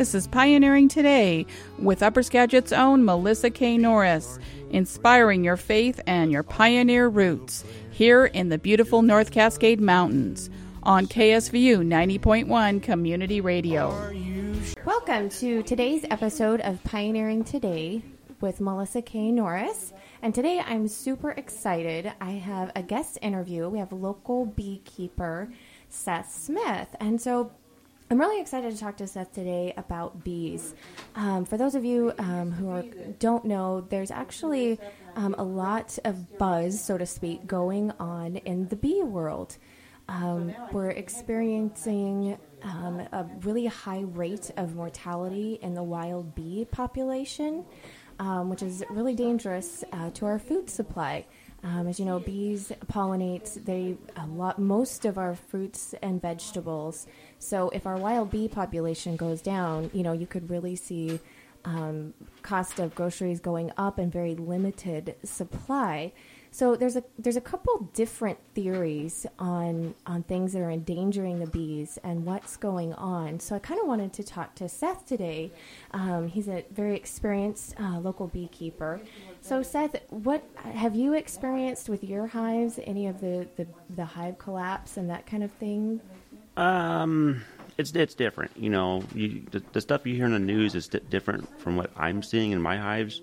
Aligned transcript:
This 0.00 0.14
is 0.14 0.26
Pioneering 0.26 0.88
Today 0.88 1.44
with 1.78 2.02
Upper 2.02 2.22
Skagit's 2.22 2.72
own 2.72 3.04
Melissa 3.04 3.50
K. 3.50 3.76
Norris, 3.76 4.38
inspiring 4.70 5.44
your 5.44 5.58
faith 5.58 6.00
and 6.06 6.32
your 6.32 6.42
pioneer 6.42 7.06
roots 7.10 7.66
here 7.90 8.24
in 8.24 8.48
the 8.48 8.56
beautiful 8.56 9.02
North 9.02 9.30
Cascade 9.30 9.78
Mountains 9.78 10.48
on 10.84 11.04
KSVU 11.04 11.86
90.1 11.86 12.82
Community 12.82 13.42
Radio. 13.42 13.90
Welcome 14.86 15.28
to 15.28 15.62
today's 15.64 16.06
episode 16.10 16.62
of 16.62 16.82
Pioneering 16.82 17.44
Today 17.44 18.02
with 18.40 18.58
Melissa 18.58 19.02
K. 19.02 19.30
Norris. 19.30 19.92
And 20.22 20.34
today 20.34 20.62
I'm 20.64 20.88
super 20.88 21.32
excited. 21.32 22.10
I 22.22 22.30
have 22.30 22.72
a 22.74 22.82
guest 22.82 23.18
interview. 23.20 23.68
We 23.68 23.80
have 23.80 23.92
local 23.92 24.46
beekeeper 24.46 25.52
Seth 25.90 26.32
Smith. 26.32 26.88
And 27.00 27.20
so 27.20 27.52
I'm 28.12 28.18
really 28.18 28.40
excited 28.40 28.72
to 28.72 28.76
talk 28.76 28.96
to 28.96 29.06
Seth 29.06 29.32
today 29.32 29.72
about 29.76 30.24
bees. 30.24 30.74
Um, 31.14 31.44
for 31.44 31.56
those 31.56 31.76
of 31.76 31.84
you 31.84 32.12
um, 32.18 32.50
who 32.50 32.68
are, 32.68 32.82
don't 33.20 33.44
know, 33.44 33.82
there's 33.82 34.10
actually 34.10 34.80
um, 35.14 35.36
a 35.38 35.44
lot 35.44 35.96
of 36.04 36.36
buzz, 36.36 36.82
so 36.82 36.98
to 36.98 37.06
speak, 37.06 37.46
going 37.46 37.92
on 38.00 38.38
in 38.38 38.66
the 38.66 38.74
bee 38.74 39.04
world. 39.04 39.58
Um, 40.08 40.52
we're 40.72 40.90
experiencing 40.90 42.36
um, 42.64 42.98
a 43.12 43.26
really 43.42 43.66
high 43.66 44.00
rate 44.00 44.50
of 44.56 44.74
mortality 44.74 45.60
in 45.62 45.74
the 45.74 45.84
wild 45.84 46.34
bee 46.34 46.66
population, 46.68 47.64
um, 48.18 48.50
which 48.50 48.64
is 48.64 48.82
really 48.90 49.14
dangerous 49.14 49.84
uh, 49.92 50.10
to 50.10 50.26
our 50.26 50.40
food 50.40 50.68
supply. 50.68 51.26
Um, 51.62 51.88
as 51.88 51.98
you 51.98 52.06
know, 52.06 52.18
bees 52.18 52.72
pollinate 52.86 53.64
they 53.66 53.96
a 54.16 54.26
lot 54.26 54.58
most 54.58 55.04
of 55.04 55.18
our 55.18 55.34
fruits 55.34 55.94
and 56.02 56.20
vegetables. 56.20 57.06
So 57.38 57.68
if 57.70 57.86
our 57.86 57.96
wild 57.96 58.30
bee 58.30 58.48
population 58.48 59.16
goes 59.16 59.42
down, 59.42 59.90
you 59.92 60.02
know, 60.02 60.12
you 60.12 60.26
could 60.26 60.48
really 60.48 60.74
see 60.74 61.20
um, 61.64 62.14
cost 62.42 62.78
of 62.78 62.94
groceries 62.94 63.40
going 63.40 63.72
up 63.76 63.98
and 63.98 64.10
very 64.10 64.34
limited 64.34 65.16
supply. 65.22 66.12
So 66.52 66.74
there's 66.74 66.96
a 66.96 67.04
there's 67.18 67.36
a 67.36 67.40
couple 67.40 67.88
different 67.94 68.38
theories 68.54 69.24
on 69.38 69.94
on 70.04 70.24
things 70.24 70.52
that 70.52 70.62
are 70.62 70.70
endangering 70.70 71.38
the 71.38 71.46
bees 71.46 71.98
and 72.02 72.26
what's 72.26 72.56
going 72.56 72.92
on. 72.94 73.38
So 73.38 73.54
I 73.54 73.60
kind 73.60 73.80
of 73.80 73.86
wanted 73.86 74.12
to 74.14 74.24
talk 74.24 74.56
to 74.56 74.68
Seth 74.68 75.06
today. 75.06 75.52
Um, 75.92 76.26
he's 76.26 76.48
a 76.48 76.64
very 76.72 76.96
experienced 76.96 77.76
uh, 77.80 78.00
local 78.00 78.26
beekeeper. 78.26 79.00
So 79.42 79.62
Seth, 79.62 79.96
what 80.10 80.42
have 80.56 80.96
you 80.96 81.14
experienced 81.14 81.88
with 81.88 82.02
your 82.02 82.26
hives? 82.26 82.80
Any 82.84 83.06
of 83.06 83.20
the, 83.20 83.46
the, 83.56 83.66
the 83.94 84.04
hive 84.04 84.38
collapse 84.38 84.96
and 84.96 85.08
that 85.08 85.26
kind 85.26 85.44
of 85.44 85.52
thing? 85.52 86.00
Um, 86.56 87.42
it's 87.78 87.92
it's 87.92 88.14
different. 88.14 88.50
You 88.56 88.70
know, 88.70 89.04
you, 89.14 89.42
the, 89.50 89.62
the, 89.72 89.80
stuff 89.80 90.04
you 90.04 90.14
hear 90.16 90.26
in 90.26 90.32
the 90.32 90.38
news 90.38 90.74
is 90.74 90.88
different 90.88 91.58
from 91.60 91.76
what 91.76 91.90
I'm 91.96 92.22
seeing 92.22 92.50
in 92.50 92.60
my 92.60 92.76
hives. 92.76 93.22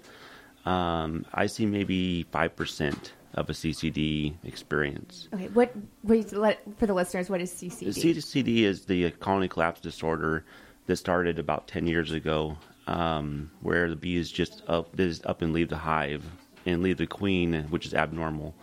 Um, 0.65 1.25
I 1.33 1.45
see 1.45 1.65
maybe 1.65 2.23
five 2.31 2.55
percent 2.55 3.13
of 3.37 3.49
a 3.49 3.53
CCD 3.53 4.33
experience. 4.43 5.29
Okay, 5.33 5.47
what 5.49 5.71
wait, 6.03 6.33
let, 6.33 6.59
for 6.77 6.87
the 6.87 6.93
listeners? 6.93 7.29
What 7.29 7.39
is 7.39 7.51
CCD? 7.51 7.89
CCD 7.89 8.63
is 8.63 8.85
the 8.85 9.11
colony 9.11 9.47
collapse 9.47 9.79
disorder 9.79 10.43
that 10.87 10.97
started 10.97 11.37
about 11.39 11.67
ten 11.67 11.85
years 11.85 12.11
ago, 12.11 12.57
um, 12.87 13.51
where 13.61 13.89
the 13.89 13.95
bees 13.95 14.31
just 14.31 14.63
up 14.67 14.95
just 14.97 15.25
up 15.25 15.41
and 15.41 15.53
leave 15.53 15.69
the 15.69 15.77
hive 15.77 16.25
and 16.65 16.81
leave 16.81 16.97
the 16.97 17.07
queen, 17.07 17.65
which 17.69 17.85
is 17.85 17.93
abnormal. 17.93 18.55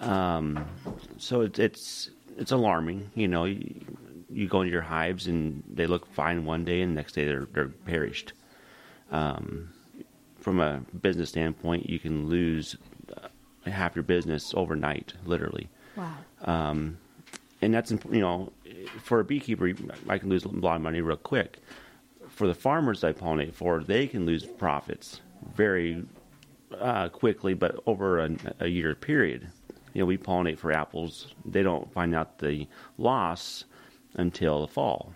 Um, 0.00 0.66
so 1.16 1.42
it, 1.42 1.58
it's 1.58 2.10
it's 2.36 2.50
alarming. 2.50 3.10
You 3.14 3.28
know, 3.28 3.44
you, 3.44 3.80
you, 4.28 4.48
go 4.48 4.62
into 4.62 4.72
your 4.72 4.82
hives 4.82 5.28
and 5.28 5.62
they 5.72 5.86
look 5.86 6.12
fine 6.12 6.44
one 6.44 6.64
day, 6.64 6.82
and 6.82 6.92
the 6.92 6.96
next 6.96 7.12
day 7.12 7.26
they're 7.26 7.46
they're 7.52 7.68
perished. 7.68 8.32
Um, 9.12 9.70
from 10.40 10.58
a 10.58 10.82
business 11.00 11.28
standpoint, 11.28 11.88
you 11.88 11.98
can 11.98 12.28
lose 12.28 12.76
half 13.66 13.94
your 13.94 14.02
business 14.02 14.54
overnight, 14.54 15.14
literally. 15.24 15.68
Wow. 15.96 16.14
Um, 16.42 16.98
and 17.62 17.74
that's 17.74 17.90
you 17.90 18.20
know, 18.20 18.52
for 19.02 19.20
a 19.20 19.24
beekeeper, 19.24 19.72
I 20.08 20.18
can 20.18 20.28
lose 20.28 20.44
a 20.44 20.48
lot 20.48 20.76
of 20.76 20.82
money 20.82 21.00
real 21.00 21.16
quick. 21.16 21.58
For 22.28 22.46
the 22.46 22.54
farmers 22.54 23.04
I 23.04 23.12
pollinate 23.12 23.54
for, 23.54 23.82
they 23.82 24.06
can 24.06 24.24
lose 24.24 24.44
profits 24.44 25.20
very 25.54 26.04
uh, 26.78 27.08
quickly, 27.08 27.54
but 27.54 27.82
over 27.86 28.20
a, 28.20 28.30
a, 28.60 28.66
year 28.66 28.94
period. 28.94 29.48
You 29.92 30.00
know, 30.00 30.06
we 30.06 30.16
pollinate 30.16 30.58
for 30.58 30.72
apples; 30.72 31.34
they 31.44 31.62
don't 31.62 31.92
find 31.92 32.14
out 32.14 32.38
the 32.38 32.66
loss 32.96 33.64
until 34.14 34.62
the 34.62 34.68
fall. 34.68 35.12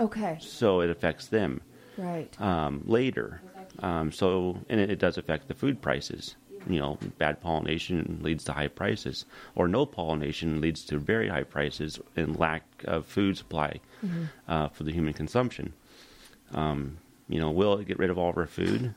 Okay. 0.00 0.38
So 0.40 0.80
it 0.80 0.90
affects 0.90 1.26
them. 1.26 1.60
Right. 1.96 2.40
Um, 2.40 2.82
later. 2.86 3.42
Um, 3.80 4.12
so, 4.12 4.58
and 4.68 4.80
it, 4.80 4.90
it 4.90 4.98
does 4.98 5.18
affect 5.18 5.48
the 5.48 5.54
food 5.54 5.82
prices 5.82 6.36
you 6.68 6.78
know, 6.78 6.98
bad 7.18 7.40
pollination 7.40 8.20
leads 8.22 8.44
to 8.44 8.52
high 8.52 8.68
prices, 8.68 9.24
or 9.54 9.68
no 9.68 9.86
pollination 9.86 10.60
leads 10.60 10.84
to 10.84 10.98
very 10.98 11.28
high 11.28 11.42
prices 11.42 12.00
and 12.16 12.38
lack 12.38 12.62
of 12.84 13.06
food 13.06 13.36
supply 13.36 13.80
mm-hmm. 14.04 14.24
uh, 14.48 14.68
for 14.68 14.84
the 14.84 14.92
human 14.92 15.12
consumption. 15.12 15.72
Um, 16.52 16.98
you 17.28 17.40
know, 17.40 17.50
will 17.50 17.78
it 17.78 17.86
get 17.86 17.98
rid 17.98 18.10
of 18.10 18.18
all 18.18 18.30
of 18.30 18.38
our 18.38 18.46
food? 18.46 18.94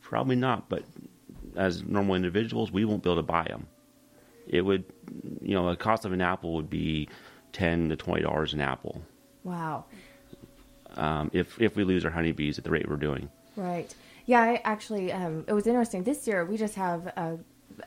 Probably 0.00 0.36
not, 0.36 0.68
but 0.68 0.84
as 1.56 1.82
normal 1.82 2.14
individuals, 2.14 2.70
we 2.70 2.84
won't 2.84 3.02
be 3.02 3.10
able 3.10 3.16
to 3.16 3.22
buy 3.22 3.44
them. 3.44 3.66
It 4.46 4.62
would, 4.62 4.84
you 5.42 5.54
know, 5.54 5.68
the 5.68 5.76
cost 5.76 6.04
of 6.04 6.12
an 6.12 6.20
apple 6.20 6.54
would 6.54 6.70
be 6.70 7.08
ten 7.52 7.88
to 7.88 7.96
twenty 7.96 8.22
dollars 8.22 8.54
an 8.54 8.60
apple. 8.60 9.02
Wow. 9.42 9.86
Um, 10.96 11.30
if 11.32 11.60
if 11.60 11.76
we 11.76 11.84
lose 11.84 12.04
our 12.04 12.10
honeybees 12.10 12.58
at 12.58 12.64
the 12.64 12.70
rate 12.70 12.88
we're 12.88 12.96
doing. 12.96 13.28
Right. 13.56 13.92
Yeah, 14.26 14.42
I 14.42 14.60
actually, 14.64 15.12
um, 15.12 15.44
it 15.46 15.52
was 15.52 15.68
interesting. 15.68 16.02
This 16.02 16.26
year, 16.26 16.44
we 16.44 16.56
just 16.56 16.74
have 16.74 17.06
a, 17.06 17.38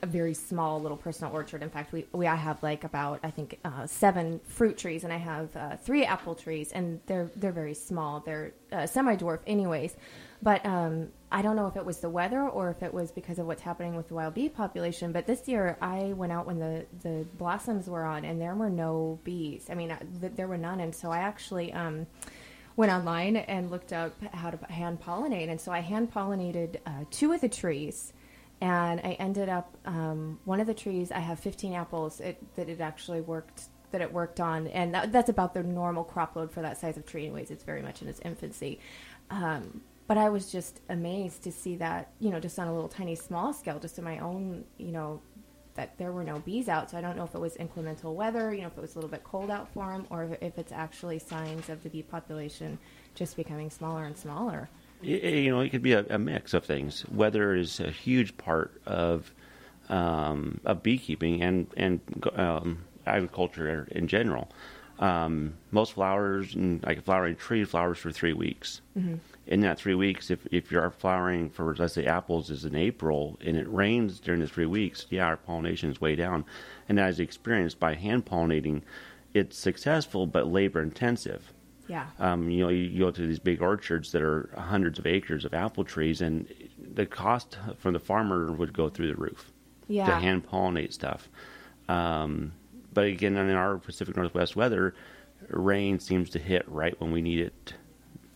a, 0.02 0.06
very 0.06 0.32
small 0.32 0.80
little 0.80 0.96
personal 0.96 1.32
orchard. 1.34 1.62
In 1.62 1.68
fact, 1.68 1.92
we, 1.92 2.06
we 2.12 2.26
I 2.26 2.34
have 2.34 2.62
like 2.62 2.84
about 2.84 3.20
I 3.22 3.30
think 3.30 3.58
uh, 3.62 3.86
seven 3.86 4.40
fruit 4.44 4.78
trees, 4.78 5.04
and 5.04 5.12
I 5.12 5.18
have 5.18 5.54
uh, 5.54 5.76
three 5.76 6.06
apple 6.06 6.34
trees, 6.34 6.72
and 6.72 6.98
they're 7.04 7.30
they're 7.36 7.52
very 7.52 7.74
small. 7.74 8.20
They're 8.20 8.54
uh, 8.72 8.86
semi 8.86 9.16
dwarf, 9.16 9.40
anyways. 9.46 9.96
But 10.42 10.64
um, 10.64 11.08
I 11.30 11.42
don't 11.42 11.56
know 11.56 11.66
if 11.66 11.76
it 11.76 11.84
was 11.84 11.98
the 11.98 12.08
weather 12.08 12.48
or 12.48 12.70
if 12.70 12.82
it 12.82 12.94
was 12.94 13.12
because 13.12 13.38
of 13.38 13.46
what's 13.46 13.60
happening 13.60 13.94
with 13.94 14.08
the 14.08 14.14
wild 14.14 14.32
bee 14.32 14.48
population. 14.48 15.12
But 15.12 15.26
this 15.26 15.46
year, 15.46 15.76
I 15.82 16.14
went 16.14 16.32
out 16.32 16.46
when 16.46 16.58
the 16.58 16.86
the 17.02 17.26
blossoms 17.36 17.86
were 17.86 18.04
on, 18.04 18.24
and 18.24 18.40
there 18.40 18.54
were 18.54 18.70
no 18.70 19.18
bees. 19.24 19.66
I 19.68 19.74
mean, 19.74 19.94
there 20.20 20.48
were 20.48 20.56
none, 20.56 20.80
and 20.80 20.94
so 20.94 21.10
I 21.10 21.18
actually. 21.18 21.70
Um, 21.74 22.06
went 22.76 22.92
online 22.92 23.36
and 23.36 23.70
looked 23.70 23.92
up 23.92 24.12
how 24.32 24.50
to 24.50 24.72
hand 24.72 25.00
pollinate. 25.00 25.48
And 25.48 25.60
so 25.60 25.72
I 25.72 25.80
hand 25.80 26.12
pollinated 26.12 26.78
uh, 26.86 27.04
two 27.10 27.32
of 27.32 27.40
the 27.40 27.48
trees. 27.48 28.12
And 28.60 29.00
I 29.00 29.12
ended 29.12 29.48
up, 29.48 29.76
um, 29.86 30.38
one 30.44 30.60
of 30.60 30.66
the 30.66 30.74
trees, 30.74 31.10
I 31.10 31.20
have 31.20 31.40
15 31.40 31.72
apples 31.72 32.20
it, 32.20 32.42
that 32.56 32.68
it 32.68 32.80
actually 32.80 33.22
worked, 33.22 33.64
that 33.90 34.02
it 34.02 34.12
worked 34.12 34.38
on. 34.38 34.66
And 34.68 34.94
that, 34.94 35.12
that's 35.12 35.30
about 35.30 35.54
the 35.54 35.62
normal 35.62 36.04
crop 36.04 36.36
load 36.36 36.50
for 36.50 36.60
that 36.60 36.76
size 36.76 36.96
of 36.98 37.06
tree, 37.06 37.24
anyways. 37.24 37.50
It's 37.50 37.64
very 37.64 37.80
much 37.80 38.02
in 38.02 38.08
its 38.08 38.20
infancy. 38.20 38.78
Um, 39.30 39.80
but 40.06 40.18
I 40.18 40.28
was 40.28 40.50
just 40.50 40.80
amazed 40.88 41.44
to 41.44 41.52
see 41.52 41.76
that, 41.76 42.10
you 42.18 42.30
know, 42.30 42.40
just 42.40 42.58
on 42.58 42.66
a 42.66 42.74
little 42.74 42.88
tiny 42.88 43.14
small 43.14 43.52
scale, 43.52 43.78
just 43.78 43.96
in 43.96 44.04
my 44.04 44.18
own, 44.18 44.64
you 44.76 44.90
know, 44.90 45.22
that 45.80 45.96
there 45.96 46.12
were 46.12 46.22
no 46.22 46.38
bees 46.40 46.68
out. 46.68 46.90
So 46.90 46.98
I 46.98 47.00
don't 47.00 47.16
know 47.16 47.24
if 47.24 47.34
it 47.34 47.40
was 47.40 47.56
inclemental 47.56 48.14
weather, 48.14 48.52
you 48.52 48.60
know, 48.60 48.66
if 48.66 48.76
it 48.76 48.82
was 48.82 48.94
a 48.94 48.98
little 48.98 49.08
bit 49.08 49.24
cold 49.24 49.50
out 49.50 49.72
for 49.72 49.86
them, 49.86 50.06
or 50.10 50.36
if 50.42 50.58
it's 50.58 50.72
actually 50.72 51.18
signs 51.18 51.70
of 51.70 51.82
the 51.82 51.88
bee 51.88 52.02
population 52.02 52.78
just 53.14 53.34
becoming 53.34 53.70
smaller 53.70 54.04
and 54.04 54.16
smaller. 54.16 54.68
You 55.00 55.50
know, 55.50 55.60
it 55.60 55.70
could 55.70 55.82
be 55.82 55.94
a, 55.94 56.04
a 56.10 56.18
mix 56.18 56.52
of 56.52 56.66
things. 56.66 57.06
Weather 57.08 57.54
is 57.54 57.80
a 57.80 57.90
huge 57.90 58.36
part 58.36 58.78
of 58.84 59.32
um, 59.88 60.60
of 60.66 60.82
beekeeping 60.82 61.42
and 61.42 61.66
and 61.78 62.00
um, 62.34 62.84
agriculture 63.06 63.88
in 63.90 64.06
general. 64.06 64.50
Um, 64.98 65.54
most 65.70 65.94
flowers, 65.94 66.54
and 66.54 66.82
like 66.84 66.98
a 66.98 67.00
flowering 67.00 67.36
tree, 67.36 67.64
flowers 67.64 67.96
for 67.96 68.12
three 68.12 68.34
weeks. 68.34 68.82
Mm-hmm 68.98 69.14
in 69.50 69.60
that 69.60 69.78
three 69.78 69.96
weeks, 69.96 70.30
if, 70.30 70.46
if 70.52 70.70
you're 70.70 70.90
flowering 70.90 71.50
for, 71.50 71.74
let's 71.74 71.94
say, 71.94 72.06
apples 72.06 72.50
is 72.50 72.64
in 72.64 72.76
April 72.76 73.36
and 73.44 73.56
it 73.56 73.68
rains 73.68 74.20
during 74.20 74.40
the 74.40 74.46
three 74.46 74.64
weeks, 74.64 75.06
yeah, 75.10 75.26
our 75.26 75.36
pollination 75.36 75.90
is 75.90 76.00
way 76.00 76.14
down. 76.14 76.44
And 76.88 77.00
as 77.00 77.18
experienced 77.18 77.80
by 77.80 77.94
hand 77.94 78.24
pollinating, 78.24 78.82
it's 79.34 79.58
successful 79.58 80.26
but 80.28 80.46
labor 80.46 80.80
intensive. 80.80 81.52
Yeah. 81.88 82.06
Um, 82.20 82.48
you 82.48 82.62
know, 82.62 82.68
you, 82.68 83.00
go 83.00 83.10
to 83.10 83.26
these 83.26 83.40
big 83.40 83.60
orchards 83.60 84.12
that 84.12 84.22
are 84.22 84.50
hundreds 84.56 85.00
of 85.00 85.06
acres 85.06 85.44
of 85.44 85.52
apple 85.52 85.82
trees, 85.82 86.20
and 86.20 86.46
the 86.94 87.04
cost 87.04 87.58
from 87.76 87.94
the 87.94 87.98
farmer 87.98 88.52
would 88.52 88.72
go 88.72 88.88
through 88.88 89.08
the 89.08 89.16
roof 89.16 89.50
yeah. 89.88 90.06
to 90.06 90.12
hand 90.12 90.48
pollinate 90.48 90.92
stuff. 90.92 91.28
Um, 91.88 92.52
but 92.92 93.06
again, 93.06 93.36
in 93.36 93.50
our 93.50 93.78
Pacific 93.78 94.16
Northwest 94.16 94.54
weather, 94.54 94.94
rain 95.48 95.98
seems 95.98 96.30
to 96.30 96.38
hit 96.38 96.62
right 96.68 96.98
when 97.00 97.10
we 97.10 97.20
need 97.20 97.40
it 97.40 97.74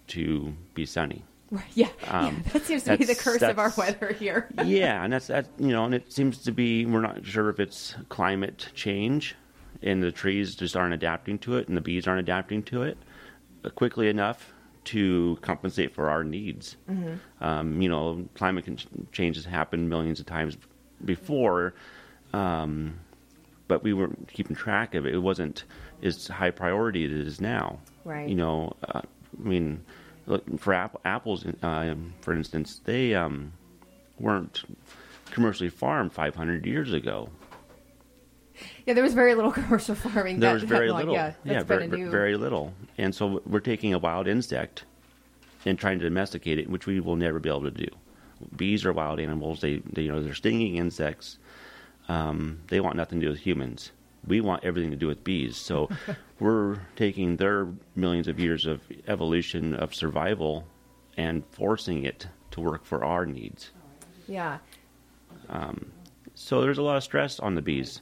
to 0.09 0.55
be 0.75 0.87
sunny. 0.87 1.25
Right. 1.51 1.65
Yeah. 1.75 1.89
Um, 2.09 2.43
yeah. 2.47 2.53
That 2.53 2.65
seems 2.65 2.83
to 2.85 2.97
be 2.97 3.05
the 3.05 3.15
curse 3.15 3.43
of 3.43 3.59
our 3.59 3.73
weather 3.77 4.12
here. 4.12 4.49
yeah, 4.65 5.05
and 5.05 5.12
that's 5.12 5.29
that. 5.29 5.47
You 5.59 5.69
know, 5.69 5.85
and 5.85 5.95
it 5.95 6.12
seems 6.12 6.39
to 6.45 6.53
be. 6.53 6.85
We're 6.87 7.01
not 7.01 7.25
sure 7.25 7.49
if 7.49 7.61
it's 7.61 7.95
climate 8.09 8.69
change, 8.75 9.37
and 9.83 10.03
the 10.03 10.11
trees 10.11 10.55
just 10.56 10.77
aren't 10.77 10.95
adapting 10.95 11.39
to 11.41 11.56
it, 11.56 11.69
and 11.69 11.77
the 11.77 11.81
bees 11.81 12.09
aren't 12.09 12.21
adapting 12.21 12.62
to 12.65 12.83
it 12.83 12.99
quickly 13.71 14.09
enough 14.09 14.53
to 14.85 15.39
compensate 15.41 15.95
for 15.95 16.11
our 16.11 16.23
needs. 16.23 16.77
Um, 17.41 17.81
you 17.81 17.89
know, 17.89 18.29
climate 18.35 18.67
change 19.12 19.37
has 19.37 19.45
happened 19.45 19.89
millions 19.89 20.21
of 20.21 20.27
times 20.27 20.57
before, 21.05 21.75
um, 22.33 22.99
but 23.67 23.83
we 23.83 23.95
weren't 23.95 24.29
keeping 24.29 24.55
track 24.55 24.95
of 24.95 25.07
it. 25.07 25.15
It 25.15 25.19
wasn't 25.19 25.65
as 26.03 26.29
high 26.29 26.50
priority 26.50 27.05
as 27.05 27.12
it 27.12 27.27
is 27.27 27.41
now. 27.41 27.79
Right. 28.05 28.29
You 28.29 28.35
know, 28.35 28.75
uh, 28.87 29.03
I 29.39 29.49
mean, 29.49 29.85
look, 30.27 30.59
for 30.59 30.75
app- 30.75 31.01
apples, 31.05 31.45
uh, 31.63 31.95
for 32.21 32.35
instance, 32.35 32.81
they 32.85 33.15
um, 33.15 33.53
weren't 34.19 34.65
commercially 35.31 35.69
farmed 35.71 36.13
500 36.13 36.67
years 36.67 36.93
ago. 36.93 37.29
Yeah, 38.87 38.95
there 38.95 39.03
was 39.03 39.15
very 39.15 39.35
little 39.35 39.53
commercial 39.61 39.95
farming. 39.95 40.41
There 40.41 40.51
that, 40.51 40.55
was 40.55 40.63
very 40.65 40.89
that 40.89 40.95
little. 40.95 41.15
Yeah, 41.15 41.33
that's 41.45 41.65
very, 41.65 41.87
new. 41.89 42.11
very 42.11 42.37
little. 42.37 42.73
And 42.99 43.15
so 43.15 43.43
we're 43.47 43.61
taking 43.61 43.95
a 43.95 43.99
wild 43.99 44.29
insect 44.29 44.85
and 45.65 45.79
trying 45.79 45.99
to 45.99 46.05
domesticate 46.05 46.59
it, 46.59 46.69
which 46.69 46.87
we 46.87 47.01
will 47.01 47.17
never 47.17 47.39
be 47.39 47.49
able 47.49 47.63
to 47.63 47.71
do. 47.71 47.89
Bees 48.57 48.85
are 48.85 48.93
wild 48.93 49.21
animals. 49.21 49.61
They, 49.61 49.79
they 49.93 50.03
you 50.03 50.13
know, 50.13 50.23
they're 50.23 50.35
stinging 50.35 50.77
insects. 50.77 51.39
Um, 52.09 52.61
they 52.69 52.81
want 52.81 52.97
nothing 52.97 53.21
to 53.21 53.27
do 53.27 53.31
with 53.33 53.41
humans. 53.41 53.91
We 54.26 54.41
want 54.41 54.65
everything 54.65 54.91
to 54.91 54.97
do 54.97 55.06
with 55.06 55.25
bees. 55.25 55.56
So 55.56 55.88
we're 56.41 56.79
taking 56.97 57.37
their 57.37 57.69
millions 57.94 58.29
of 58.29 58.38
years 58.41 58.67
of 58.67 58.81
evolution 59.06 59.75
of 59.75 59.94
survival 59.94 60.67
and 61.17 61.44
forcing 61.53 62.05
it 62.05 62.26
to 62.53 62.61
work 62.61 62.85
for 62.85 63.05
our 63.05 63.26
needs. 63.26 63.71
yeah. 64.26 64.59
So 66.35 66.61
there's 66.61 66.79
a 66.79 66.82
lot 66.82 66.97
of 66.97 67.05
stress 67.05 67.38
on 67.38 67.55
the 67.55 67.62
bees. 67.62 68.00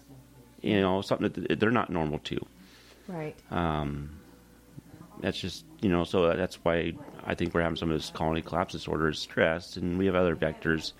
You 0.62 0.80
know, 0.80 1.02
something 1.02 1.28
that 1.48 1.58
they're 1.60 1.70
not 1.70 1.90
normal 1.90 2.18
to. 2.20 2.46
Right. 3.08 3.36
that's 5.20 5.38
just 5.38 5.64
you 5.80 5.88
know 5.88 6.04
so 6.04 6.34
that's 6.34 6.56
why 6.64 6.92
I 7.24 7.34
think 7.34 7.54
we're 7.54 7.62
having 7.62 7.76
some 7.76 7.90
of 7.90 7.98
this 7.98 8.10
colony 8.10 8.42
collapse 8.42 8.72
disorder 8.72 9.08
is 9.08 9.18
stress, 9.18 9.76
and 9.76 9.98
we 9.98 10.06
have 10.06 10.14
other 10.14 10.36
vectors 10.36 10.92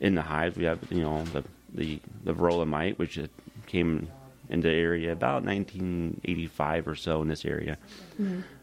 in 0.00 0.14
the 0.14 0.22
hive. 0.22 0.56
We 0.56 0.64
have 0.64 0.78
you 0.90 1.02
know 1.02 1.24
the 1.24 1.44
the 1.74 2.00
the 2.24 2.32
varroa 2.32 2.66
mite, 2.66 2.98
which 2.98 3.18
uh, 3.18 3.26
came 3.66 4.08
into 4.52 4.68
the 4.68 4.74
area 4.74 5.12
about 5.12 5.44
1985 5.44 6.88
or 6.88 6.94
so 6.94 7.22
in 7.22 7.28
this 7.28 7.44
area, 7.44 7.78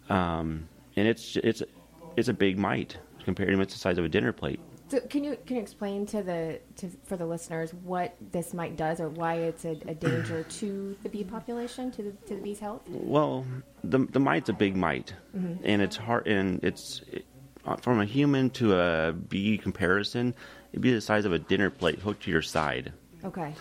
um, 0.10 0.68
and 0.96 1.08
it's 1.08 1.36
it's 1.38 1.64
it's 2.16 2.28
a 2.28 2.34
big 2.34 2.58
mite 2.58 2.98
compared 3.24 3.50
to 3.50 3.62
it's 3.62 3.74
the 3.74 3.80
size 3.80 3.98
of 3.98 4.06
a 4.06 4.10
dinner 4.10 4.32
plate. 4.32 4.60
So 4.90 5.00
can 5.02 5.24
you 5.24 5.38
can 5.46 5.58
you 5.58 5.62
explain 5.62 6.08
to 6.08 6.24
the 6.24 6.60
to 6.78 6.90
for 7.04 7.16
the 7.16 7.26
listeners 7.26 7.74
what 7.74 8.16
this 8.32 8.56
mite 8.56 8.76
does 8.76 9.00
or 9.00 9.10
why 9.10 9.36
it's 9.36 9.64
a, 9.64 9.78
a 9.88 9.94
danger 9.94 10.44
to 10.44 10.98
the 11.04 11.10
bee 11.10 11.24
population 11.24 11.92
to 11.92 12.02
the 12.02 12.12
to 12.28 12.36
the 12.36 12.42
bees' 12.42 12.60
health? 12.60 12.82
Well, 12.90 13.46
the 13.84 14.00
the 14.00 14.20
mite's 14.20 14.50
a 14.50 14.54
big 14.54 14.76
mite, 14.76 15.14
and 15.64 15.82
it's 15.84 15.96
hard, 15.96 16.28
and 16.28 16.64
it's 16.64 17.04
it, 17.12 17.26
uh, 17.68 17.76
from 17.76 18.00
a 18.00 18.06
human 18.06 18.50
to 18.52 18.80
a 18.80 19.14
bee 19.14 19.60
comparison, 19.60 20.34
it'd 20.72 20.82
be 20.82 20.92
the 20.92 21.02
size 21.02 21.26
of 21.26 21.34
a 21.34 21.40
dinner 21.40 21.70
plate 21.70 22.00
hooked 22.00 22.24
to 22.24 22.32
your 22.32 22.42
side. 22.42 22.92
Okay. 23.24 23.54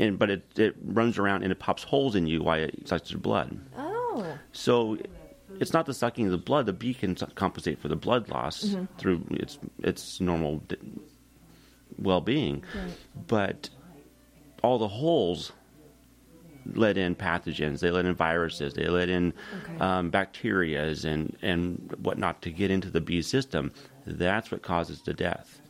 And 0.00 0.18
but 0.18 0.30
it 0.30 0.58
it 0.58 0.74
runs 0.82 1.18
around 1.18 1.42
and 1.42 1.52
it 1.52 1.58
pops 1.58 1.82
holes 1.84 2.16
in 2.16 2.26
you 2.26 2.42
while 2.42 2.58
it 2.58 2.88
sucks 2.88 3.10
your 3.10 3.20
blood. 3.20 3.60
Oh. 3.76 4.26
So 4.52 4.98
it's 5.60 5.72
not 5.72 5.84
the 5.86 5.94
sucking 5.94 6.24
of 6.26 6.30
the 6.32 6.38
blood. 6.38 6.66
The 6.66 6.72
bee 6.72 6.94
can 6.94 7.14
compensate 7.34 7.78
for 7.78 7.88
the 7.88 7.96
blood 7.96 8.28
loss 8.30 8.74
through 8.98 9.24
its 9.30 9.58
its 9.82 10.20
normal 10.20 10.62
well-being, 11.98 12.64
Right. 12.74 12.90
but 13.28 13.68
all 14.62 14.78
the 14.78 14.88
holes 14.88 15.52
let 16.74 16.96
in 16.96 17.14
pathogens. 17.14 17.80
They 17.80 17.90
let 17.90 18.04
in 18.04 18.14
viruses. 18.14 18.74
They 18.74 18.88
let 18.88 19.08
in 19.08 19.32
Okay. 19.64 19.78
um, 19.80 20.10
bacterias 20.10 21.04
and 21.04 21.36
and 21.42 21.94
whatnot 22.02 22.42
to 22.42 22.50
get 22.50 22.70
into 22.70 22.90
the 22.90 23.00
bee 23.00 23.22
system. 23.22 23.72
That's 24.06 24.50
what 24.50 24.62
causes 24.62 25.02
the 25.02 25.12
death. 25.14 25.60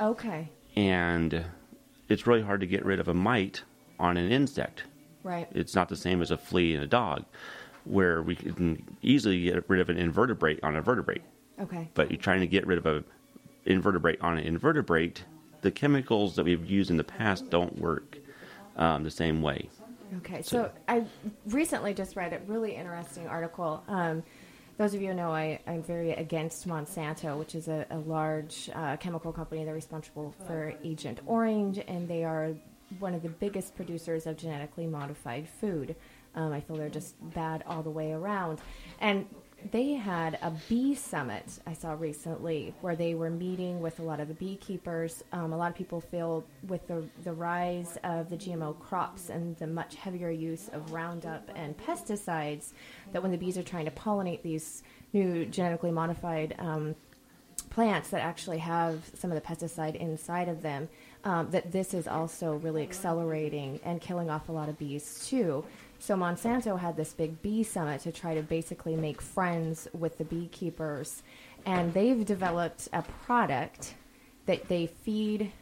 Okay. 0.00 0.48
And 0.76 1.44
it's 2.08 2.26
really 2.26 2.42
hard 2.42 2.60
to 2.60 2.66
get 2.66 2.84
rid 2.84 3.00
of 3.00 3.08
a 3.08 3.14
mite 3.14 3.62
on 4.00 4.16
an 4.16 4.32
insect. 4.32 4.84
Right. 5.22 5.48
It's 5.52 5.74
not 5.74 5.88
the 5.88 5.96
same 5.96 6.22
as 6.22 6.30
a 6.30 6.36
flea 6.36 6.74
in 6.74 6.80
a 6.80 6.86
dog, 6.86 7.24
where 7.84 8.22
we 8.22 8.34
can 8.34 8.82
easily 9.02 9.42
get 9.42 9.68
rid 9.68 9.80
of 9.80 9.88
an 9.90 9.98
invertebrate 9.98 10.64
on 10.64 10.76
a 10.76 10.82
vertebrate. 10.82 11.22
Okay. 11.60 11.88
But 11.94 12.10
you're 12.10 12.20
trying 12.20 12.40
to 12.40 12.46
get 12.46 12.66
rid 12.66 12.78
of 12.78 12.86
a 12.86 13.04
invertebrate 13.66 14.20
on 14.22 14.38
an 14.38 14.44
invertebrate, 14.44 15.24
the 15.60 15.70
chemicals 15.70 16.36
that 16.36 16.44
we've 16.44 16.64
used 16.68 16.90
in 16.90 16.96
the 16.96 17.04
past 17.04 17.50
don't 17.50 17.78
work 17.78 18.18
um, 18.76 19.04
the 19.04 19.10
same 19.10 19.42
way. 19.42 19.68
Okay, 20.18 20.42
so 20.42 20.72
I 20.88 21.04
recently 21.46 21.94
just 21.94 22.16
read 22.16 22.32
a 22.32 22.40
really 22.50 22.74
interesting 22.74 23.28
article. 23.28 23.82
Um, 23.86 24.24
those 24.76 24.94
of 24.94 25.02
you 25.02 25.08
who 25.08 25.14
know 25.14 25.30
I, 25.30 25.60
I'm 25.66 25.82
very 25.82 26.12
against 26.12 26.66
Monsanto, 26.66 27.38
which 27.38 27.54
is 27.54 27.68
a, 27.68 27.86
a 27.90 27.98
large 27.98 28.70
uh, 28.74 28.96
chemical 28.96 29.32
company. 29.32 29.64
They're 29.64 29.74
responsible 29.74 30.34
for 30.46 30.74
Agent 30.82 31.20
Orange, 31.26 31.78
and 31.86 32.08
they 32.08 32.24
are 32.24 32.54
one 32.98 33.14
of 33.14 33.22
the 33.22 33.28
biggest 33.28 33.76
producers 33.76 34.26
of 34.26 34.36
genetically 34.36 34.86
modified 34.86 35.48
food. 35.48 35.96
Um, 36.34 36.52
I 36.52 36.60
feel 36.60 36.76
they're 36.76 36.88
just 36.88 37.14
bad 37.34 37.64
all 37.66 37.82
the 37.82 37.90
way 37.90 38.12
around. 38.12 38.60
And 39.00 39.26
they 39.72 39.92
had 39.92 40.38
a 40.42 40.50
bee 40.68 40.94
summit 40.94 41.44
I 41.66 41.74
saw 41.74 41.92
recently 41.92 42.74
where 42.80 42.96
they 42.96 43.14
were 43.14 43.30
meeting 43.30 43.80
with 43.80 43.98
a 43.98 44.02
lot 44.02 44.20
of 44.20 44.28
the 44.28 44.34
beekeepers. 44.34 45.22
Um, 45.32 45.52
a 45.52 45.56
lot 45.56 45.70
of 45.70 45.76
people 45.76 46.00
feel 46.00 46.44
with 46.66 46.86
the, 46.86 47.04
the 47.24 47.32
rise 47.32 47.98
of 48.04 48.30
the 48.30 48.36
GMO 48.36 48.78
crops 48.78 49.28
and 49.28 49.56
the 49.58 49.66
much 49.66 49.96
heavier 49.96 50.30
use 50.30 50.68
of 50.72 50.92
Roundup 50.92 51.50
and 51.54 51.76
pesticides 51.76 52.72
that 53.12 53.22
when 53.22 53.32
the 53.32 53.38
bees 53.38 53.58
are 53.58 53.62
trying 53.62 53.84
to 53.84 53.90
pollinate 53.90 54.42
these 54.42 54.82
new 55.12 55.44
genetically 55.44 55.90
modified 55.90 56.54
um, 56.58 56.94
plants 57.68 58.10
that 58.10 58.22
actually 58.22 58.58
have 58.58 59.10
some 59.14 59.30
of 59.30 59.34
the 59.34 59.46
pesticide 59.46 59.94
inside 59.96 60.48
of 60.48 60.62
them, 60.62 60.88
um, 61.24 61.50
that 61.50 61.72
this 61.72 61.94
is 61.94 62.08
also 62.08 62.54
really 62.56 62.82
accelerating 62.82 63.80
and 63.84 64.00
killing 64.00 64.30
off 64.30 64.48
a 64.48 64.52
lot 64.52 64.68
of 64.68 64.78
bees 64.78 65.26
too. 65.28 65.64
So 65.98 66.16
Monsanto 66.16 66.78
had 66.78 66.96
this 66.96 67.12
big 67.12 67.42
bee 67.42 67.62
summit 67.62 68.00
to 68.02 68.12
try 68.12 68.34
to 68.34 68.42
basically 68.42 68.96
make 68.96 69.20
friends 69.20 69.86
with 69.92 70.16
the 70.16 70.24
beekeepers, 70.24 71.22
and 71.66 71.92
they've 71.92 72.24
developed 72.24 72.88
a 72.92 73.02
product 73.02 73.94
that 74.46 74.68
they 74.68 74.86
feed 74.86 75.52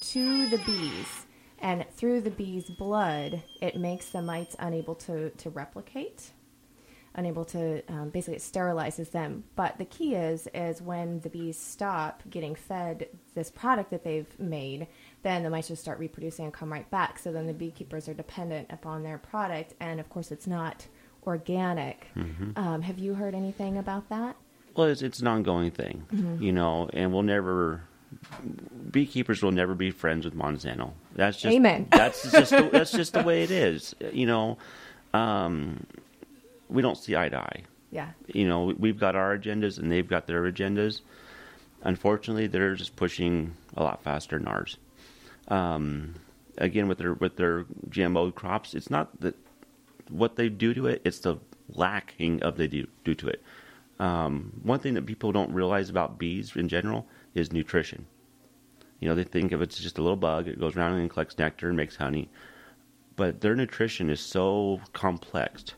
to 0.00 0.48
the 0.50 0.58
bees, 0.58 1.26
and 1.58 1.84
through 1.96 2.20
the 2.20 2.30
bees' 2.30 2.70
blood, 2.70 3.42
it 3.60 3.76
makes 3.76 4.10
the 4.10 4.22
mites 4.22 4.54
unable 4.60 4.94
to, 4.94 5.30
to 5.30 5.50
replicate 5.50 6.30
unable 7.14 7.44
to 7.44 7.82
um, 7.88 8.10
basically 8.10 8.36
it 8.36 8.42
sterilizes 8.42 9.10
them 9.10 9.42
but 9.56 9.76
the 9.78 9.84
key 9.84 10.14
is 10.14 10.48
is 10.54 10.80
when 10.80 11.20
the 11.20 11.28
bees 11.28 11.58
stop 11.58 12.22
getting 12.30 12.54
fed 12.54 13.08
this 13.34 13.50
product 13.50 13.90
that 13.90 14.04
they've 14.04 14.38
made 14.38 14.86
then 15.22 15.42
the 15.42 15.50
mice 15.50 15.68
just 15.68 15.82
start 15.82 15.98
reproducing 15.98 16.44
and 16.44 16.54
come 16.54 16.70
right 16.72 16.88
back 16.90 17.18
so 17.18 17.32
then 17.32 17.46
the 17.46 17.52
beekeepers 17.54 18.08
are 18.08 18.14
dependent 18.14 18.66
upon 18.70 19.02
their 19.02 19.18
product 19.18 19.74
and 19.80 19.98
of 20.00 20.08
course 20.10 20.30
it's 20.30 20.46
not 20.46 20.86
organic 21.26 22.06
um, 22.56 22.82
have 22.82 22.98
you 22.98 23.14
heard 23.14 23.34
anything 23.34 23.76
about 23.78 24.08
that 24.08 24.36
Well, 24.76 24.86
it's, 24.88 25.02
it's 25.02 25.18
an 25.18 25.26
ongoing 25.26 25.72
thing, 25.72 26.04
you 26.40 26.52
know, 26.52 26.88
and 26.92 27.12
we'll 27.12 27.24
never. 27.24 27.82
Beekeepers 28.90 29.42
will 29.42 29.50
never 29.52 29.74
be 29.74 29.90
friends 29.90 30.24
with 30.24 30.34
Monsanto. 30.34 30.92
That's 31.14 31.36
just 31.36 31.54
Amen. 31.54 31.88
That's 31.90 32.30
just 32.30 32.50
the, 32.50 32.68
that's 32.72 32.92
just 32.92 33.12
the 33.12 33.22
way 33.22 33.42
it 33.42 33.50
is. 33.50 33.94
You 34.12 34.26
know, 34.26 34.56
um, 35.12 35.84
we 36.68 36.82
don't 36.82 36.96
see 36.98 37.16
eye 37.16 37.28
to 37.28 37.38
eye. 37.38 37.62
yeah 37.90 38.10
You 38.26 38.46
know, 38.46 38.64
we- 38.66 38.74
we've 38.74 38.98
got 39.00 39.16
our 39.16 39.36
agendas 39.38 39.78
and 39.78 39.90
they've 39.90 40.06
got 40.08 40.26
their 40.26 40.42
agendas. 40.50 41.00
Unfortunately, 41.82 42.46
they're 42.46 42.74
just 42.74 42.96
pushing 42.96 43.54
a 43.76 43.82
lot 43.82 44.02
faster 44.02 44.38
than 44.38 44.48
ours. 44.48 44.76
Um, 45.48 46.14
again, 46.58 46.88
with 46.88 46.98
their 46.98 47.14
with 47.14 47.36
their 47.36 47.64
GMO 47.88 48.34
crops, 48.34 48.74
it's 48.74 48.90
not 48.90 49.20
that 49.20 49.36
what 50.10 50.36
they 50.36 50.48
do 50.48 50.74
to 50.74 50.86
it; 50.86 51.00
it's 51.04 51.20
the 51.20 51.36
lacking 51.72 52.42
of 52.42 52.56
they 52.56 52.66
do, 52.66 52.86
do 53.04 53.14
to 53.14 53.28
it. 53.28 53.42
Um, 54.00 54.60
one 54.62 54.78
thing 54.80 54.94
that 54.94 55.06
people 55.06 55.32
don't 55.32 55.52
realize 55.52 55.88
about 55.88 56.18
bees 56.18 56.54
in 56.56 56.68
general 56.68 57.06
is 57.34 57.52
nutrition. 57.52 58.06
You 59.00 59.08
know, 59.08 59.14
they 59.14 59.24
think 59.24 59.52
of 59.52 59.62
it's 59.62 59.78
just 59.78 59.98
a 59.98 60.02
little 60.02 60.16
bug; 60.16 60.48
it 60.48 60.58
goes 60.60 60.76
around 60.76 60.94
and 60.98 61.08
collects 61.08 61.38
nectar 61.38 61.68
and 61.68 61.76
makes 61.76 61.96
honey. 61.96 62.28
But 63.16 63.40
their 63.40 63.54
nutrition 63.56 64.10
is 64.10 64.20
so 64.20 64.80
complex 64.92 65.74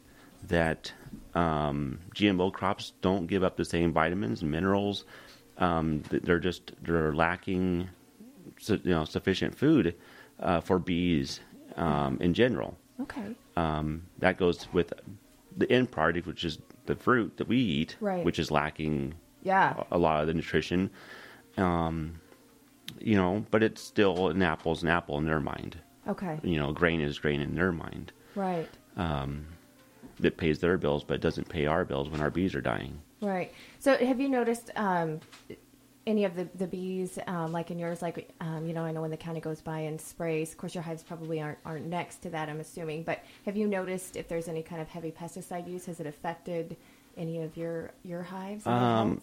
that 0.49 0.93
um, 1.35 1.99
GMO 2.15 2.53
crops 2.53 2.93
don't 3.03 3.27
give 3.27 3.43
up 3.45 3.57
the 3.57 3.65
same 3.65 3.93
vitamins 3.93 4.43
and 4.43 4.51
minerals. 4.51 5.05
Um, 5.59 6.03
they're 6.11 6.39
just 6.39 6.73
they're 6.83 7.15
lacking, 7.15 7.89
you 8.69 8.81
know, 8.85 9.05
sufficient 9.05 9.55
food 9.55 9.95
uh, 10.41 10.61
for 10.61 10.79
bees 10.79 11.41
um, 11.77 12.19
in 12.21 12.33
general. 12.35 12.77
okay 13.01 13.35
Um, 13.57 14.07
that 14.19 14.39
goes 14.39 14.67
with 14.73 14.93
the 15.57 15.71
end 15.71 15.91
product, 15.91 16.27
which 16.27 16.45
is 16.45 16.59
the 16.87 16.95
fruit 16.95 17.37
that 17.37 17.47
we 17.49 17.59
eat, 17.59 17.97
Right. 18.01 18.25
which 18.25 18.39
is 18.39 18.51
lacking 18.51 19.15
yeah 19.43 19.85
a 19.91 19.99
lot 19.99 20.21
of 20.21 20.27
the 20.27 20.35
nutrition. 20.35 20.91
Um, 21.57 22.21
you 22.99 23.17
know, 23.17 23.45
but 23.51 23.63
it's 23.63 23.81
still 23.83 24.29
an 24.29 24.43
apple's 24.43 24.83
an 24.83 24.89
apple 24.89 25.19
in 25.19 25.25
their 25.27 25.41
mind. 25.41 25.77
okay 26.09 26.41
You 26.43 26.59
know, 26.59 26.73
grain 26.73 27.01
is 27.01 27.19
grain 27.19 27.41
in 27.41 27.55
their 27.55 27.73
mind. 27.73 28.13
right 28.35 28.69
That 30.21 30.37
pays 30.37 30.59
their 30.59 30.77
bills, 30.79 31.05
but 31.05 31.21
doesn't 31.21 31.49
pay 31.49 31.67
our 31.67 31.85
bills 31.85 32.09
when 32.11 32.21
our 32.21 32.31
bees 32.31 32.55
are 32.55 32.61
dying. 32.61 33.01
Right. 33.21 33.53
So 33.79 33.97
have 33.97 34.21
you 34.21 34.29
noticed 34.29 34.71
um, 34.77 35.21
any 36.07 36.25
of 36.25 36.35
the, 36.35 36.49
the 36.57 36.67
bees, 36.67 37.19
um, 37.27 37.53
like 37.53 37.71
in 37.71 37.79
yours, 37.79 38.03
like, 38.03 38.31
um, 38.41 38.67
you 38.67 38.73
know, 38.73 38.83
I 38.83 38.93
know 38.93 39.03
when 39.03 39.11
the 39.11 39.17
county 39.17 39.41
goes 39.41 39.61
by 39.61 39.81
and 39.81 40.01
sprays, 40.01 40.53
of 40.53 40.59
course 40.59 40.75
your 40.75 40.83
hives 40.83 41.03
probably 41.03 41.41
aren't, 41.41 41.59
aren't 41.65 41.87
next 41.87 42.23
to 42.23 42.31
that, 42.31 42.49
I'm 42.49 42.61
assuming, 42.61 43.03
but 43.03 43.23
have 43.45 43.57
you 43.57 43.67
noticed 43.67 44.17
if 44.17 44.29
there's 44.29 44.49
any 44.49 44.63
kind 44.63 44.81
of 44.81 44.89
heavy 44.89 45.11
pesticide 45.11 45.69
use? 45.69 45.87
Has 45.87 46.01
it 46.01 46.07
affected 46.07 46.77
any 47.17 47.43
of 47.43 47.57
your, 47.57 47.91
your 48.05 48.23
hives? 48.23 48.67
Um. 48.67 49.21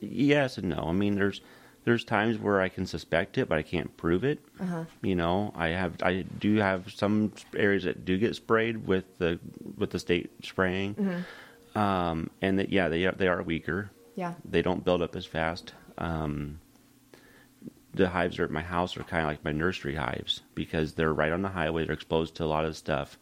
Yes 0.00 0.58
and 0.58 0.68
no. 0.68 0.84
I 0.88 0.92
mean, 0.92 1.14
there's 1.14 1.40
there's 1.84 2.04
times 2.04 2.38
where 2.38 2.60
I 2.60 2.68
can 2.68 2.86
suspect 2.86 3.38
it, 3.38 3.48
but 3.48 3.58
I 3.58 3.62
can't 3.62 3.96
prove 3.96 4.24
it. 4.24 4.38
Uh-huh. 4.60 4.84
You 5.02 5.14
know, 5.16 5.52
I 5.56 5.68
have 5.68 6.02
I 6.02 6.22
do 6.38 6.56
have 6.56 6.92
some 6.92 7.32
areas 7.56 7.84
that 7.84 8.04
do 8.04 8.18
get 8.18 8.36
sprayed 8.36 8.86
with 8.86 9.04
the 9.18 9.38
with 9.76 9.90
the 9.90 9.98
state 9.98 10.30
spraying, 10.44 10.94
Mm-hmm. 10.94 11.78
um, 11.78 12.30
and 12.40 12.58
that 12.58 12.68
yeah, 12.70 12.88
they 12.88 13.04
are, 13.06 13.12
they 13.12 13.28
are 13.28 13.42
weaker. 13.42 13.90
Yeah. 14.14 14.34
They 14.44 14.62
don't 14.62 14.84
build 14.84 15.02
up 15.02 15.16
as 15.16 15.24
fast. 15.26 15.72
Um, 15.98 16.60
the 17.94 18.08
hives 18.08 18.38
are 18.38 18.44
at 18.44 18.50
my 18.50 18.62
house 18.62 18.96
are 18.96 19.02
kind 19.04 19.22
of 19.22 19.28
like 19.28 19.44
my 19.44 19.52
nursery 19.52 19.94
hives 19.94 20.40
because 20.54 20.94
they're 20.94 21.12
right 21.12 21.32
on 21.32 21.42
the 21.42 21.48
highway. 21.48 21.84
They're 21.84 21.94
exposed 21.94 22.34
to 22.36 22.44
a 22.44 22.46
lot 22.46 22.64
of 22.64 22.76
stuff. 22.76 23.18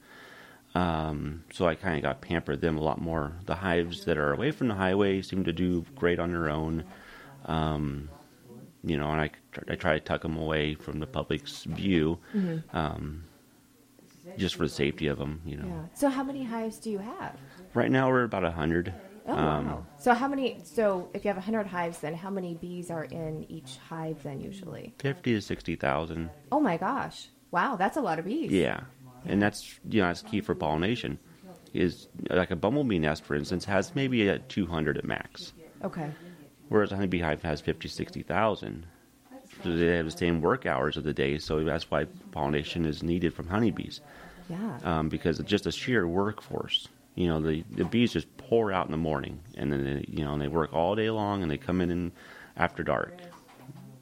Um, 0.74 1.42
so 1.52 1.66
I 1.66 1.74
kind 1.74 1.96
of 1.96 2.02
got 2.02 2.20
pampered 2.20 2.60
them 2.60 2.78
a 2.78 2.82
lot 2.82 3.00
more. 3.00 3.32
The 3.46 3.56
hives 3.56 4.04
that 4.04 4.16
are 4.16 4.32
away 4.32 4.52
from 4.52 4.68
the 4.68 4.74
highway 4.74 5.22
seem 5.22 5.42
to 5.44 5.52
do 5.52 5.84
great 5.96 6.20
on 6.20 6.30
their 6.30 6.48
own. 6.48 6.84
Um, 7.46 8.08
you 8.82 8.96
know, 8.96 9.10
and 9.10 9.20
I, 9.20 9.30
I 9.68 9.74
try 9.76 9.94
to 9.94 10.00
tuck 10.00 10.22
them 10.22 10.36
away 10.36 10.74
from 10.74 11.00
the 11.00 11.06
public's 11.06 11.64
view, 11.64 12.18
um, 12.72 13.24
just 14.38 14.54
for 14.54 14.62
the 14.64 14.68
safety 14.68 15.06
of 15.06 15.18
them. 15.18 15.40
You 15.44 15.56
know, 15.58 15.66
Yeah. 15.66 15.82
So 15.94 16.08
how 16.08 16.22
many 16.24 16.44
hives 16.44 16.78
do 16.78 16.90
you 16.90 16.98
have? 16.98 17.36
right 17.74 17.90
now 17.90 18.08
we're 18.08 18.24
about 18.24 18.44
a 18.44 18.50
hundred. 18.50 18.92
Oh, 19.26 19.34
Um, 19.34 19.66
wow. 19.66 19.86
So 19.98 20.14
how 20.14 20.26
many, 20.28 20.60
so 20.64 21.08
if 21.14 21.24
you 21.24 21.28
have 21.28 21.36
a 21.36 21.40
100 21.40 21.66
hives, 21.66 22.00
then 22.00 22.14
how 22.14 22.30
many 22.30 22.54
bees 22.54 22.90
are 22.90 23.04
in 23.04 23.44
each 23.50 23.76
hive 23.88 24.22
then 24.22 24.40
usually? 24.40 24.94
Fifty 24.98 25.34
to 25.34 25.40
sixty 25.40 25.76
thousand. 25.76 26.30
Oh 26.50 26.58
my 26.60 26.76
gosh. 26.76 27.28
Wow, 27.50 27.76
that's 27.76 27.96
a 27.96 28.00
lot 28.00 28.18
of 28.18 28.24
bees. 28.24 28.50
Yeah, 28.50 28.80
and 29.26 29.40
that's 29.42 29.78
you 29.88 30.00
know 30.00 30.06
that's 30.08 30.22
key 30.22 30.40
for 30.40 30.54
pollination. 30.54 31.18
Is 31.72 32.08
like 32.30 32.50
a 32.50 32.56
bumblebee 32.56 32.98
nest, 32.98 33.22
for 33.24 33.36
instance, 33.36 33.64
has 33.66 33.94
maybe 33.94 34.26
a 34.26 34.38
two 34.40 34.66
hundred 34.66 34.96
at 34.98 35.04
max, 35.04 35.52
Okay. 35.84 36.10
Whereas 36.70 36.90
a 36.92 36.94
honeybee 36.94 37.18
hive 37.20 37.42
has 37.42 37.60
50, 37.60 37.86
60,000. 37.88 38.86
So 39.62 39.76
they 39.76 39.96
have 39.96 40.06
the 40.06 40.10
same 40.10 40.40
work 40.40 40.64
hours 40.64 40.96
of 40.96 41.04
the 41.04 41.12
day, 41.12 41.36
so 41.36 41.62
that's 41.64 41.90
why 41.90 42.06
pollination 42.32 42.86
is 42.86 43.02
needed 43.02 43.34
from 43.34 43.48
honeybees, 43.48 44.00
Yeah. 44.48 44.78
um, 44.84 45.08
because 45.10 45.38
it's 45.38 45.50
just 45.50 45.66
a 45.66 45.72
sheer 45.72 46.06
workforce. 46.08 46.88
You 47.16 47.26
know, 47.28 47.40
the 47.42 47.64
the 47.72 47.84
bees 47.84 48.12
just 48.12 48.34
pour 48.38 48.72
out 48.72 48.86
in 48.86 48.92
the 48.92 48.96
morning, 48.96 49.40
and 49.58 49.70
then 49.70 49.84
they, 49.84 50.04
you 50.08 50.24
know 50.24 50.32
and 50.32 50.40
they 50.40 50.48
work 50.48 50.72
all 50.72 50.94
day 50.94 51.10
long, 51.10 51.42
and 51.42 51.50
they 51.50 51.58
come 51.58 51.80
in, 51.82 51.90
in 51.90 52.12
after 52.56 52.82
dark. 52.82 53.12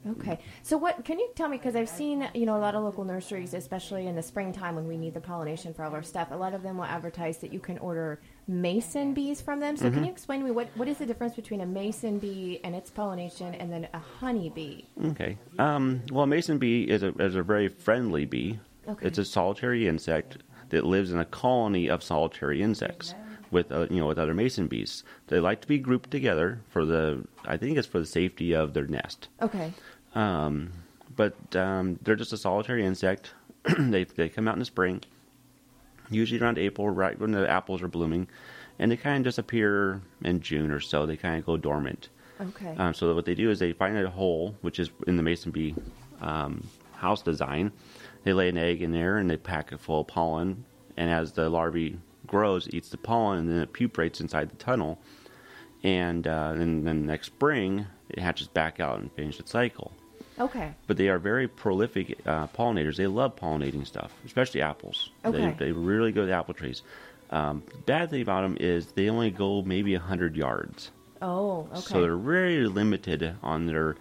Okay. 0.07 0.39
So 0.63 0.77
what 0.77 1.03
can 1.03 1.19
you 1.19 1.29
tell 1.35 1.49
me 1.49 1.57
because 1.57 1.75
I've 1.75 1.89
seen, 1.89 2.27
you 2.33 2.45
know, 2.45 2.55
a 2.55 2.59
lot 2.59 2.73
of 2.73 2.83
local 2.83 3.03
nurseries 3.03 3.53
especially 3.53 4.07
in 4.07 4.15
the 4.15 4.21
springtime 4.23 4.75
when 4.75 4.87
we 4.87 4.95
need 4.97 5.13
the 5.13 5.19
pollination 5.19 5.73
for 5.73 5.83
all 5.83 5.93
our 5.93 6.01
stuff. 6.03 6.29
A 6.31 6.35
lot 6.35 6.53
of 6.53 6.63
them 6.63 6.77
will 6.77 6.85
advertise 6.85 7.37
that 7.39 7.51
you 7.51 7.59
can 7.59 7.77
order 7.79 8.19
mason 8.47 9.13
bees 9.13 9.41
from 9.41 9.59
them. 9.59 9.75
So 9.75 9.85
Mm-hmm. 9.85 9.93
can 9.95 10.03
you 10.05 10.11
explain 10.11 10.39
to 10.39 10.45
me 10.45 10.51
what 10.51 10.69
what 10.75 10.87
is 10.87 10.97
the 10.99 11.05
difference 11.05 11.35
between 11.35 11.61
a 11.61 11.65
mason 11.65 12.17
bee 12.19 12.61
and 12.63 12.73
its 12.75 12.89
pollination 12.89 13.53
and 13.55 13.71
then 13.71 13.87
a 13.93 13.99
honey 13.99 14.49
bee? 14.49 14.85
Okay. 15.07 15.37
Um, 15.59 16.01
well, 16.11 16.23
a 16.23 16.27
mason 16.27 16.57
bee 16.59 16.83
is 16.83 17.03
a, 17.03 17.09
is 17.21 17.35
a 17.35 17.43
very 17.43 17.67
friendly 17.67 18.25
bee. 18.25 18.59
Okay. 18.87 19.05
It's 19.07 19.17
a 19.17 19.25
solitary 19.25 19.87
insect 19.87 20.37
that 20.69 20.85
lives 20.85 21.11
in 21.11 21.19
a 21.19 21.25
colony 21.25 21.89
of 21.89 22.03
solitary 22.03 22.61
insects 22.61 23.13
with 23.51 23.71
uh, 23.71 23.87
you 23.89 23.99
know 23.99 24.07
with 24.07 24.19
other 24.19 24.33
mason 24.33 24.67
bees. 24.67 25.03
They 25.27 25.39
like 25.39 25.61
to 25.61 25.67
be 25.67 25.79
grouped 25.79 26.11
together 26.11 26.61
for 26.69 26.85
the 26.85 27.25
I 27.45 27.57
think 27.57 27.77
it's 27.77 27.87
for 27.87 27.99
the 27.99 28.05
safety 28.05 28.53
of 28.53 28.73
their 28.73 28.87
nest. 28.87 29.29
Okay. 29.41 29.73
Um, 30.15 30.71
but 31.15 31.55
um, 31.55 31.99
they're 32.01 32.15
just 32.15 32.33
a 32.33 32.37
solitary 32.37 32.85
insect. 32.85 33.33
they 33.77 34.03
they 34.03 34.29
come 34.29 34.47
out 34.47 34.55
in 34.55 34.59
the 34.59 34.65
spring, 34.65 35.01
usually 36.09 36.39
around 36.39 36.57
April, 36.57 36.89
right 36.89 37.19
when 37.19 37.31
the 37.31 37.49
apples 37.49 37.81
are 37.81 37.87
blooming, 37.87 38.27
and 38.77 38.91
they 38.91 38.97
kind 38.97 39.17
of 39.25 39.29
disappear 39.29 40.01
in 40.23 40.41
June 40.41 40.71
or 40.71 40.79
so. 40.79 41.05
They 41.05 41.17
kind 41.17 41.37
of 41.37 41.45
go 41.45 41.57
dormant. 41.57 42.09
Okay. 42.41 42.73
Um, 42.77 42.93
so 42.93 43.13
what 43.13 43.25
they 43.25 43.35
do 43.35 43.49
is 43.49 43.59
they 43.59 43.73
find 43.73 43.97
a 43.97 44.09
hole, 44.09 44.55
which 44.61 44.79
is 44.79 44.89
in 45.07 45.17
the 45.17 45.23
mason 45.23 45.51
bee 45.51 45.75
um, 46.21 46.65
house 46.93 47.21
design. 47.21 47.71
They 48.23 48.33
lay 48.33 48.49
an 48.49 48.57
egg 48.57 48.81
in 48.81 48.91
there 48.91 49.17
and 49.17 49.29
they 49.29 49.37
pack 49.37 49.71
it 49.71 49.79
full 49.79 50.01
of 50.01 50.07
pollen. 50.07 50.65
And 50.97 51.09
as 51.09 51.31
the 51.31 51.49
larvae 51.49 51.97
grows, 52.29 52.69
eats 52.71 52.89
the 52.89 52.97
pollen 52.97 53.39
and 53.39 53.49
then 53.49 53.57
it 53.57 53.73
pupates 53.73 54.21
inside 54.21 54.49
the 54.49 54.55
tunnel. 54.55 54.99
And 55.83 56.27
uh, 56.27 56.53
then, 56.53 56.83
then 56.83 57.05
next 57.05 57.27
spring, 57.27 57.85
it 58.09 58.19
hatches 58.19 58.47
back 58.47 58.79
out 58.79 58.99
and 58.99 59.11
finishes 59.13 59.41
its 59.41 59.51
cycle. 59.51 59.91
okay. 60.39 60.73
But 60.87 60.97
they 60.97 61.09
are 61.09 61.19
very 61.19 61.47
prolific 61.47 62.19
uh, 62.25 62.47
pollinators. 62.47 62.97
They 62.97 63.07
love 63.07 63.35
pollinating 63.35 63.85
stuff, 63.85 64.13
especially 64.25 64.61
apples. 64.61 65.11
Okay. 65.25 65.55
They, 65.57 65.65
they 65.65 65.71
really 65.71 66.11
go 66.11 66.25
to 66.25 66.31
apple 66.31 66.53
trees. 66.53 66.81
Um, 67.31 67.63
bad 67.85 68.09
thing 68.09 68.21
about 68.21 68.41
them 68.41 68.57
is 68.59 68.87
they 68.93 69.09
only 69.09 69.31
go 69.31 69.61
maybe 69.61 69.93
100 69.93 70.35
yards. 70.35 70.91
Oh, 71.21 71.67
okay. 71.71 71.81
So 71.81 72.01
they're 72.01 72.17
very 72.17 72.65
limited 72.65 73.35
on 73.43 73.65
their 73.65 73.95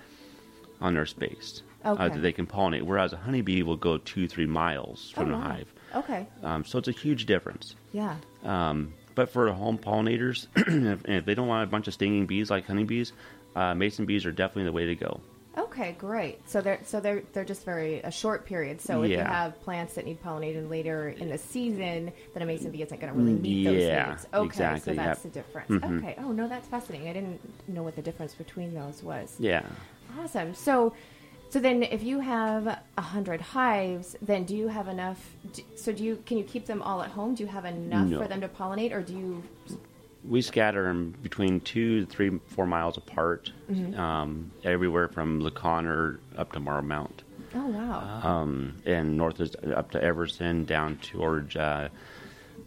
on 0.81 0.95
their 0.95 1.07
space 1.07 1.63
uh, 1.89 1.93
Okay. 2.05 2.15
that 2.15 2.21
they 2.21 2.33
can 2.33 2.47
pollinate. 2.47 2.83
Whereas 2.83 3.13
a 3.13 3.17
honeybee 3.17 3.63
will 3.63 3.77
go 3.77 3.99
two, 3.99 4.29
three 4.29 4.47
miles 4.47 5.11
from 5.11 5.27
Oh, 5.27 5.31
the 5.31 5.37
wow. 5.37 5.41
hive. 5.51 5.75
Okay. 5.95 6.27
Um, 6.43 6.65
so 6.65 6.79
it's 6.79 6.89
a 6.89 6.93
huge 6.93 7.27
difference. 7.27 7.75
Yeah. 7.93 8.17
Um, 8.45 8.93
but 9.15 9.31
for 9.31 9.51
home 9.53 9.79
pollinators, 9.79 10.47
if, 10.57 11.05
if 11.09 11.25
they 11.25 11.35
don't 11.35 11.49
want 11.49 11.65
a 11.65 11.71
bunch 11.71 11.89
of 11.89 11.95
stinging 11.95 12.27
bees 12.27 12.51
like 12.51 12.67
honeybees, 12.67 13.13
uh, 13.57 13.75
mason 13.75 14.05
bees 14.07 14.25
are 14.27 14.33
definitely 14.33 14.65
the 14.65 14.73
way 14.73 14.87
to 14.87 14.95
go. 14.95 15.21
Okay, 15.57 15.97
great. 15.99 16.49
So 16.49 16.61
they're 16.61 16.79
so 16.85 17.01
they're 17.01 17.23
they're 17.33 17.45
just 17.45 17.65
very 17.65 17.99
a 18.01 18.13
short 18.13 18.47
period. 18.47 18.81
So 18.81 19.03
if 19.03 19.11
you 19.11 19.19
have 19.19 19.61
plants 19.63 19.95
that 19.95 20.05
need 20.07 20.23
pollinated 20.23 20.71
later 20.71 21.09
in 21.09 21.31
the 21.31 21.39
season, 21.39 22.13
then 22.33 22.43
a 22.43 22.47
mason 22.47 22.71
bee 22.71 22.83
isn't 22.83 23.01
going 23.01 23.13
to 23.13 23.19
really 23.19 23.33
meet 23.35 23.65
those 23.65 23.83
Yeah, 23.83 24.11
needs. 24.11 24.27
Okay, 24.33 24.47
exactly, 24.47 24.95
so 24.95 24.97
that's 25.03 25.23
the 25.23 25.29
difference. 25.31 25.71
Mhm. 25.71 25.99
Okay. 25.99 26.15
Oh 26.19 26.31
no, 26.31 26.47
that's 26.47 26.69
fascinating. 26.69 27.09
I 27.09 27.13
didn't 27.13 27.41
know 27.69 27.83
what 27.83 27.97
the 27.97 28.03
difference 28.03 28.35
between 28.35 28.73
those 28.73 29.03
was. 29.03 29.35
Yeah. 29.41 29.67
Awesome. 30.21 30.55
So, 30.55 30.95
so 31.51 31.61
then 31.61 31.83
if 31.83 32.03
you 32.03 32.21
have 32.21 32.67
a 32.97 33.01
hundred 33.03 33.41
hives, 33.41 34.17
then 34.23 34.45
do 34.45 34.55
you 34.57 34.69
have 34.69 34.89
enough? 34.89 35.19
Do, 35.53 35.63
so 35.77 35.93
do 35.93 36.05
you 36.05 36.23
can 36.27 36.39
you 36.39 36.45
keep 36.45 36.67
them 36.67 36.83
all 36.83 37.03
at 37.03 37.11
home? 37.11 37.35
Do 37.35 37.43
you 37.43 37.49
have 37.49 37.65
enough 37.65 38.09
No. 38.09 38.21
for 38.21 38.29
them 38.29 38.41
to 38.41 38.49
pollinate, 38.49 38.93
or 38.93 39.03
do 39.03 39.15
you? 39.17 39.43
We 40.25 40.43
scatter 40.43 40.83
them 40.85 41.15
between 41.23 41.61
two 41.61 42.01
to 42.01 42.07
three, 42.07 42.39
four 42.49 42.67
miles 42.67 42.97
apart, 42.97 43.53
Mm-hmm. 43.71 43.99
um, 43.99 44.51
everywhere 44.65 45.09
from 45.09 45.41
La 45.41 45.51
Conner 45.51 46.19
up 46.37 46.53
to 46.53 46.61
Marblemount. 46.61 47.21
Oh 47.55 47.67
wow. 47.67 48.21
um, 48.23 48.77
and 48.85 49.17
north 49.17 49.41
is 49.41 49.55
up 49.75 49.91
to 49.93 50.03
Everson, 50.03 50.67
down 50.67 50.97
towards 50.99 51.57
uh, 51.57 51.89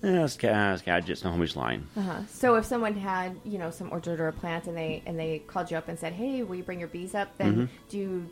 eh, 0.02 0.26
Sca- 0.26 0.78
Skagit, 0.80 1.18
Snohomish 1.20 1.56
line. 1.56 1.86
Uh-huh. 1.96 2.22
So 2.30 2.56
if 2.56 2.66
someone 2.66 2.96
had, 2.96 3.36
you 3.46 3.60
know, 3.60 3.70
some 3.70 3.92
orchard 3.92 4.20
or 4.20 4.28
a 4.30 4.34
plant, 4.34 4.66
and 4.66 4.76
they 4.76 5.04
and 5.06 5.20
they 5.20 5.40
called 5.46 5.70
you 5.70 5.78
up 5.78 5.88
and 5.88 6.00
said, 6.00 6.14
"Hey, 6.14 6.42
will 6.42 6.56
you 6.56 6.64
bring 6.64 6.80
your 6.80 6.88
bees 6.88 7.14
up?" 7.14 7.38
Then 7.38 7.70
do 7.90 7.98
you 7.98 8.30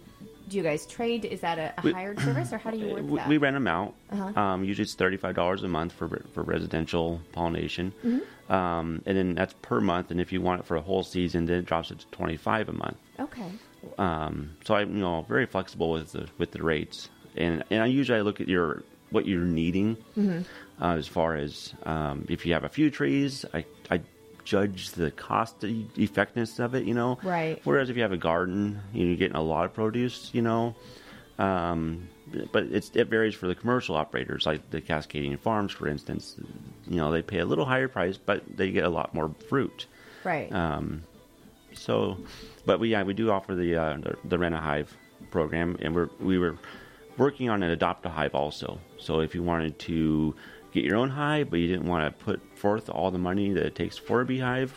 do 0.50 0.58
you 0.58 0.64
guys 0.64 0.86
trade? 0.86 1.24
Is 1.26 1.42
that 1.42 1.58
a, 1.60 1.74
a. 1.78 1.82
We- 1.84 1.92
hired 1.94 2.20
service, 2.20 2.52
or 2.52 2.58
how 2.58 2.72
do 2.72 2.78
you 2.78 2.88
work 2.94 3.04
We, 3.04 3.18
that? 3.18 3.28
we 3.28 3.38
rent 3.38 3.56
them 3.56 3.68
out. 3.68 3.94
Uh-huh. 4.12 4.40
Um, 4.40 4.64
usually 4.64 4.84
it's 4.84 4.96
thirty 4.96 5.18
five 5.18 5.36
dollars 5.36 5.64
a 5.64 5.68
month 5.68 5.94
for 5.94 6.08
for 6.34 6.44
residential 6.44 7.22
pollination, 7.32 7.94
Mm-hmm. 8.04 8.52
um, 8.54 9.02
and 9.06 9.18
then 9.18 9.36
that's 9.36 9.54
per 9.62 9.80
month. 9.80 10.12
And 10.12 10.20
if 10.20 10.32
you 10.34 10.42
want 10.42 10.62
it 10.62 10.66
for 10.66 10.76
a 10.76 10.82
whole 10.82 11.04
season, 11.04 11.46
then 11.46 11.58
it 11.60 11.66
drops 11.66 11.92
it 11.92 12.00
to 12.00 12.08
twenty 12.08 12.36
five 12.38 12.68
a 12.70 12.74
month. 12.74 12.98
okay. 13.20 13.52
Um, 13.98 14.52
so 14.66 14.76
I'm 14.76 14.94
you 14.96 15.02
know 15.02 15.26
very 15.30 15.46
flexible 15.46 15.92
with 15.92 16.12
the 16.12 16.28
with 16.38 16.52
the 16.52 16.62
rates, 16.62 17.10
and 17.38 17.64
and 17.72 17.82
I 17.82 17.86
usually 17.86 18.20
I 18.20 18.22
look 18.22 18.42
at 18.42 18.48
your 18.50 18.84
what 19.12 19.26
you're 19.26 19.42
needing 19.46 19.96
Mm-hmm. 20.18 20.84
uh, 20.84 20.96
as 20.96 21.08
far 21.08 21.36
as 21.36 21.74
um, 21.84 22.26
if 22.30 22.46
you 22.46 22.54
have 22.54 22.64
a 22.66 22.70
few 22.70 22.90
trees, 22.92 23.46
I 23.54 23.66
I 23.90 24.02
judge 24.50 24.90
the 24.92 25.12
cost 25.12 25.64
effectiveness 25.64 26.58
of 26.58 26.74
it, 26.74 26.84
you 26.84 26.96
know. 26.96 27.20
Right. 27.22 27.62
Whereas 27.64 27.92
if 27.92 27.96
you 27.96 28.02
have 28.02 28.12
a 28.12 28.18
garden, 28.18 28.82
you 28.94 29.04
know, 29.04 29.08
you're 29.10 29.18
getting 29.18 29.38
a 29.38 29.44
lot 29.44 29.66
of 29.66 29.74
produce, 29.74 30.32
you 30.34 30.42
know. 30.42 30.76
Um, 31.38 32.10
but 32.52 32.64
it's 32.64 32.92
it 32.96 33.08
varies 33.08 33.36
for 33.36 33.48
the 33.48 33.54
commercial 33.54 33.96
operators, 33.96 34.48
like 34.48 34.68
the 34.72 34.82
Cascadian 34.82 35.40
Farms, 35.40 35.72
for 35.72 35.88
instance. 35.88 36.36
You 36.88 36.98
know, 36.98 37.12
they 37.12 37.22
pay 37.22 37.40
a 37.40 37.46
little 37.46 37.66
higher 37.66 37.88
price, 37.88 38.18
but 38.18 38.44
they 38.58 38.72
get 38.72 38.86
a 38.86 38.90
lot 38.90 39.14
more 39.14 39.34
fruit. 39.48 39.86
Right. 40.24 40.52
Um, 40.52 41.04
so, 41.74 42.18
but 42.66 42.80
we 42.80 42.90
yeah 42.90 43.04
we 43.04 43.14
do 43.14 43.30
offer 43.30 43.54
the 43.54 43.76
uh, 43.76 43.98
the, 43.98 44.18
the 44.26 44.40
rent 44.40 44.56
a 44.56 44.58
hive 44.58 44.98
program, 45.30 45.78
and 45.80 45.94
we're 45.94 46.10
we 46.20 46.40
were 46.40 46.58
working 47.18 47.50
on 47.50 47.62
an 47.62 47.70
adopt 47.70 48.06
a 48.08 48.10
hive 48.10 48.34
also. 48.34 48.80
So 48.98 49.20
if 49.20 49.36
you 49.36 49.44
wanted 49.44 49.78
to 49.80 50.36
get 50.72 50.84
your 50.84 50.98
own 50.98 51.10
hive, 51.10 51.50
but 51.50 51.60
you 51.60 51.68
didn't 51.68 51.88
want 51.88 52.06
to 52.06 52.24
put 52.26 52.42
forth 52.58 52.90
all 52.90 53.12
the 53.12 53.18
money 53.18 53.52
that 53.54 53.66
it 53.66 53.76
takes 53.76 53.98
for 53.98 54.22
a 54.22 54.26
beehive, 54.26 54.74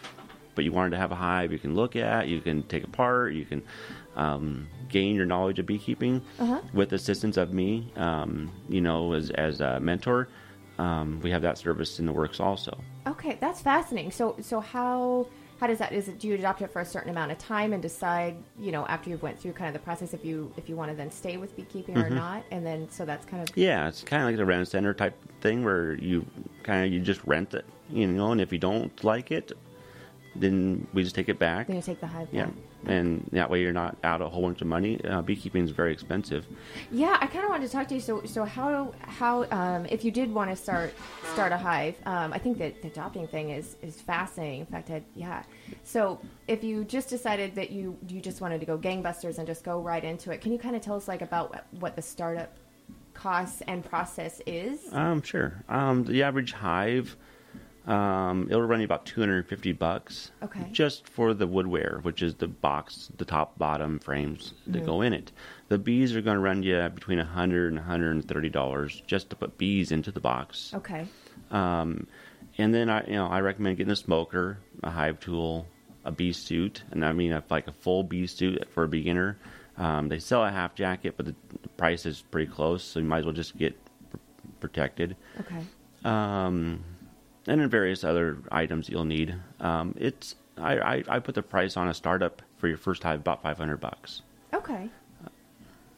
but 0.55 0.65
you 0.65 0.73
wanted 0.73 0.91
to 0.91 0.97
have 0.99 1.13
a 1.13 1.15
hive 1.15 1.53
you 1.53 1.59
can 1.59 1.75
look 1.75 1.97
at, 1.97 2.29
you 2.29 2.41
can 2.41 2.63
take 2.65 2.85
apart, 2.85 3.33
you 3.35 3.45
can 3.45 3.63
um, 4.17 4.69
gain 4.89 5.15
your 5.17 5.27
knowledge 5.27 5.59
of 5.59 5.67
beekeeping 5.67 6.23
Uh-huh. 6.39 6.61
with 6.75 6.91
the 6.91 6.97
assistance 6.97 7.37
of 7.37 7.53
me, 7.53 7.91
um, 7.97 8.51
you 8.69 8.81
know, 8.81 9.13
as 9.15 9.31
as 9.31 9.61
a 9.61 9.81
mentor. 9.81 10.29
Um, 10.79 11.21
we 11.23 11.31
have 11.31 11.43
that 11.43 11.59
service 11.59 11.99
in 11.99 12.07
the 12.07 12.13
works 12.13 12.41
also. 12.41 12.79
okay, 13.07 13.37
that's 13.41 13.61
fascinating. 13.61 14.11
So 14.11 14.37
so 14.41 14.61
how 14.61 15.27
how 15.63 15.69
does 15.69 15.79
that? 15.79 15.93
Is 15.93 16.09
it 16.09 16.19
do 16.19 16.27
you 16.27 16.35
adopt 16.35 16.61
it 16.61 16.73
for 16.73 16.81
a 16.81 16.85
certain 16.85 17.09
amount 17.09 17.31
of 17.31 17.39
time 17.39 17.73
and 17.73 17.81
decide, 17.81 18.35
you 18.59 18.73
know, 18.73 18.85
after 18.87 19.11
you've 19.11 19.23
went 19.23 19.39
through 19.39 19.53
kind 19.53 19.69
of 19.69 19.75
the 19.75 19.79
process 19.79 20.13
if 20.13 20.25
you 20.25 20.53
if 20.57 20.69
you 20.69 20.75
want 20.75 20.91
to 20.91 20.97
then 20.97 21.09
stay 21.09 21.37
with 21.37 21.55
beekeeping 21.55 21.97
or 21.97 22.07
mm-hmm. 22.07 22.17
not, 22.17 22.43
and 22.51 22.67
then 22.67 22.91
so 22.91 23.05
that's 23.05 23.25
kind 23.25 23.49
of 23.49 23.57
Yeah, 23.57 23.87
it's 23.87 24.03
kind 24.03 24.25
of 24.25 24.29
like 24.29 24.37
the 24.39 24.45
rent 24.45 24.67
center 24.67 24.93
type 24.93 25.15
thing 25.41 25.65
where 25.65 25.95
you 25.95 26.27
kind 26.65 26.85
of 26.85 26.93
you 26.93 26.99
just 26.99 27.23
rent 27.27 27.55
it, 27.55 27.65
you 27.89 28.09
know, 28.09 28.33
and 28.33 28.41
if 28.41 28.53
you 28.53 28.59
don't 28.59 29.05
like 29.05 29.31
it, 29.31 29.53
then 30.35 30.85
we 30.93 31.05
just 31.05 31.15
take 31.15 31.29
it 31.29 31.39
back. 31.39 31.69
then 31.69 31.77
you 31.77 31.83
take 31.83 32.01
the 32.01 32.09
hive. 32.09 32.27
Yeah, 32.33 32.47
back. 32.47 32.55
And 32.87 33.29
that 33.33 33.51
way 33.51 33.61
you're 33.61 33.73
not 33.73 33.97
out 34.03 34.21
a 34.21 34.29
whole 34.29 34.43
bunch 34.43 34.61
of 34.61 34.67
money. 34.67 35.01
Uh, 35.05 35.23
beekeeping 35.23 35.65
is 35.65 35.71
very 35.71 35.93
expensive. 35.93 36.47
Yeah, 36.91 37.17
I 37.21 37.27
kind 37.27 37.45
of 37.45 37.51
wanted 37.51 37.67
to 37.67 37.73
talk 37.73 37.89
to 37.89 37.95
you. 37.95 38.01
So, 38.01 38.23
so 38.25 38.45
how 38.45 38.95
how 39.01 39.45
um, 39.51 39.87
if 39.87 40.05
you 40.05 40.11
did 40.11 40.33
want 40.33 40.51
to 40.51 40.57
start 40.57 40.93
start 41.33 41.53
a 41.53 41.57
hive, 41.57 41.97
um, 42.07 42.33
I 42.33 42.39
think 42.39 42.59
that 42.59 42.83
the 42.83 42.89
adopting 42.89 43.27
thing 43.27 43.51
is 43.51 43.77
is 43.83 44.01
fascinating. 44.01 44.61
In 44.61 44.67
fact, 44.67 44.91
I, 44.91 45.03
yeah. 45.15 45.43
So, 45.85 46.21
if 46.49 46.65
you 46.65 46.85
just 46.85 47.09
decided 47.09 47.55
that 47.55 47.71
you 47.71 47.97
you 48.09 48.21
just 48.21 48.41
wanted 48.41 48.61
to 48.61 48.67
go 48.67 48.79
gangbusters 48.79 49.39
and 49.39 49.47
just 49.47 49.65
go 49.65 49.81
right 49.81 50.03
into 50.03 50.33
it, 50.33 50.41
can 50.41 50.53
you 50.53 50.59
kind 50.59 50.77
of 50.77 50.83
tell 50.83 50.97
us 50.97 51.09
like 51.09 51.23
about 51.23 51.51
what, 51.51 51.67
what 51.81 51.97
the 51.97 52.03
startup 52.03 52.57
costs 53.15 53.63
and 53.69 53.85
process 53.85 54.41
is? 54.47 54.93
Um, 54.93 55.23
sure. 55.23 55.63
Um, 55.69 56.05
the 56.05 56.23
average 56.23 56.53
hive, 56.53 57.17
um, 57.87 58.47
it'll 58.49 58.63
run 58.63 58.81
you 58.81 58.85
about 58.85 59.07
250 59.07 59.73
bucks. 59.73 60.31
Okay. 60.43 60.69
Just 60.73 61.09
for 61.09 61.35
the 61.35 61.49
woodware, 61.49 62.03
which 62.05 62.23
is 62.23 62.35
the 62.37 62.47
box, 62.49 63.11
the 63.17 63.25
top, 63.25 63.59
bottom 63.59 63.99
frames 63.99 64.55
that 64.67 64.79
Mm-hmm. 64.79 64.87
go 64.87 65.01
in 65.03 65.13
it. 65.13 65.33
The 65.69 65.79
bees 65.79 66.15
are 66.15 66.21
going 66.21 66.37
to 66.37 66.41
run 66.41 66.63
you 66.63 66.89
between 66.95 67.19
100 67.19 67.69
and 67.69 67.77
130 67.79 68.49
dollars 68.51 69.03
just 69.07 69.31
to 69.31 69.37
put 69.37 69.59
bees 69.59 69.91
into 69.91 70.13
the 70.13 70.21
box. 70.21 70.73
Okay. 70.75 71.07
Um, 71.51 72.07
and 72.59 72.75
then 72.75 72.89
I, 72.91 73.05
you 73.07 73.15
know, 73.15 73.27
I 73.27 73.41
recommend 73.41 73.79
getting 73.79 73.93
a 73.93 73.97
smoker, 73.97 74.59
a 74.83 74.91
hive 74.91 75.19
tool, 75.21 75.67
a 76.05 76.11
bee 76.13 76.33
suit, 76.33 76.83
and 76.91 77.05
I 77.05 77.13
mean, 77.13 77.33
if 77.33 77.51
like 77.51 77.67
a 77.69 77.73
full 77.73 78.03
bee 78.05 78.27
suit 78.27 78.67
for 78.73 78.85
a 78.85 78.89
beginner. 78.89 79.39
Um, 79.79 80.09
they 80.11 80.19
sell 80.19 80.45
a 80.45 80.51
half 80.51 80.75
jacket, 80.75 81.15
but 81.17 81.25
the, 81.27 81.35
the 81.63 81.69
price 81.71 82.05
is 82.05 82.21
pretty 82.31 82.51
close, 82.53 82.85
so 82.85 83.01
you 83.01 83.07
might 83.07 83.21
as 83.21 83.25
well 83.25 83.33
just 83.35 83.57
get 83.57 83.75
pr- 84.11 84.17
protected. 84.61 85.17
Okay. 85.41 85.65
Um, 86.05 86.85
and 87.47 87.61
then 87.61 87.69
various 87.69 88.05
other 88.05 88.39
items 88.51 88.89
you'll 88.89 89.05
need. 89.05 89.35
Um, 89.61 89.95
it's 89.99 90.37
I, 90.59 90.79
I, 90.79 91.05
I 91.09 91.19
put 91.19 91.35
the 91.35 91.43
price 91.43 91.77
on 91.77 91.89
a 91.89 91.95
startup 91.95 92.43
for 92.59 92.69
your 92.69 92.77
first 92.77 93.03
hive 93.03 93.21
about 93.21 93.43
500 93.43 93.79
bucks. 93.79 94.23
Okay. 94.53 94.89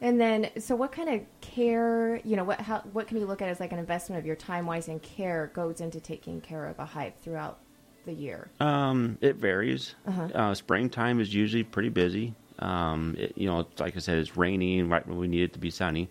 And 0.01 0.19
then, 0.19 0.49
so 0.59 0.75
what 0.75 0.91
kind 0.91 1.09
of 1.09 1.21
care, 1.41 2.17
you 2.23 2.35
know, 2.35 2.43
what 2.43 2.59
how 2.59 2.79
what 2.91 3.07
can 3.07 3.17
you 3.17 3.25
look 3.25 3.41
at 3.41 3.49
as 3.49 3.59
like 3.59 3.71
an 3.71 3.79
investment 3.79 4.19
of 4.19 4.25
your 4.25 4.35
time 4.35 4.65
wise 4.65 4.87
and 4.87 5.01
care 5.01 5.51
goes 5.53 5.81
into 5.81 5.99
taking 5.99 6.41
care 6.41 6.65
of 6.65 6.77
a 6.79 6.85
hive 6.85 7.13
throughout 7.21 7.59
the 8.05 8.13
year? 8.13 8.49
Um, 8.59 9.17
it 9.21 9.37
varies. 9.37 9.95
Uh-huh. 10.05 10.29
Uh, 10.35 10.53
springtime 10.53 11.19
is 11.19 11.33
usually 11.33 11.63
pretty 11.63 11.89
busy. 11.89 12.35
Um, 12.59 13.15
it, 13.17 13.37
you 13.37 13.47
know, 13.47 13.67
like 13.79 13.95
I 13.95 13.99
said, 13.99 14.17
it's 14.17 14.37
raining 14.37 14.89
right 14.89 15.05
when 15.07 15.17
we 15.17 15.27
need 15.27 15.43
it 15.43 15.53
to 15.53 15.59
be 15.59 15.71
sunny. 15.71 16.09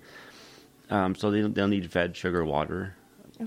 Um, 0.91 1.15
so 1.15 1.31
they, 1.31 1.43
they'll 1.43 1.69
need 1.69 1.91
fed 1.91 2.17
sugar 2.17 2.45
water 2.45 2.95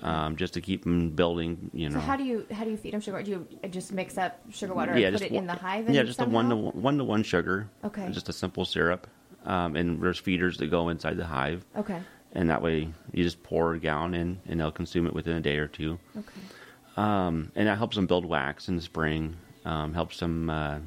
um, 0.01 0.36
just 0.36 0.53
to 0.56 0.62
keep 0.62 0.84
them 0.84 1.10
building. 1.12 1.70
You 1.74 1.89
know, 1.89 1.96
So 1.96 2.00
how 2.01 2.15
do 2.15 2.24
you 2.24 2.46
how 2.51 2.63
do 2.63 2.70
you 2.72 2.77
feed 2.77 2.94
them 2.94 3.01
sugar? 3.01 3.22
Do 3.24 3.32
you 3.32 3.70
just 3.70 3.91
mix 3.91 4.17
up 4.17 4.39
sugar 4.51 4.74
water 4.74 4.98
yeah, 4.98 5.08
and 5.08 5.17
put 5.17 5.25
it 5.25 5.32
in 5.32 5.48
the 5.48 5.53
hive? 5.53 5.89
Yeah, 5.89 6.03
just 6.03 6.22
a 6.22 6.25
one 6.25 6.50
to 6.50 6.56
somehow? 6.56 6.72
one 6.72 6.98
to 6.98 7.03
one 7.03 7.24
sugar. 7.24 7.70
Okay. 7.84 8.10
just 8.12 8.29
a 8.29 8.34
simple 8.34 8.65
syrup. 8.65 9.08
Um, 9.46 9.75
and 9.75 10.01
there's 10.01 10.20
feeders 10.20 10.58
that 10.58 10.67
go 10.67 10.89
inside 10.89 11.15
the 11.15 11.25
hive, 11.25 11.63
Okay. 11.77 12.01
and 12.34 12.50
that 12.50 12.62
way 12.62 12.89
you 13.13 13.24
just 13.24 13.41
pour 13.44 13.74
a 13.75 13.79
gallon 13.79 14.13
in, 14.13 14.41
and 14.46 14.60
they'll 14.60 14.72
consume 14.72 15.08
it 15.08 15.13
within 15.13 15.38
a 15.38 15.41
day 15.41 15.58
or 15.58 15.67
two. 15.67 15.98
Okay. 16.17 16.41
Um, 16.98 17.51
and 17.56 17.67
that 17.67 17.77
helps 17.77 17.96
them 17.96 18.08
build 18.08 18.25
wax 18.25 18.67
in 18.67 18.75
the 18.75 18.82
spring. 18.82 19.38
Um, 19.63 19.94
helps 19.94 20.20
them 20.20 20.50
uh, 20.50 20.79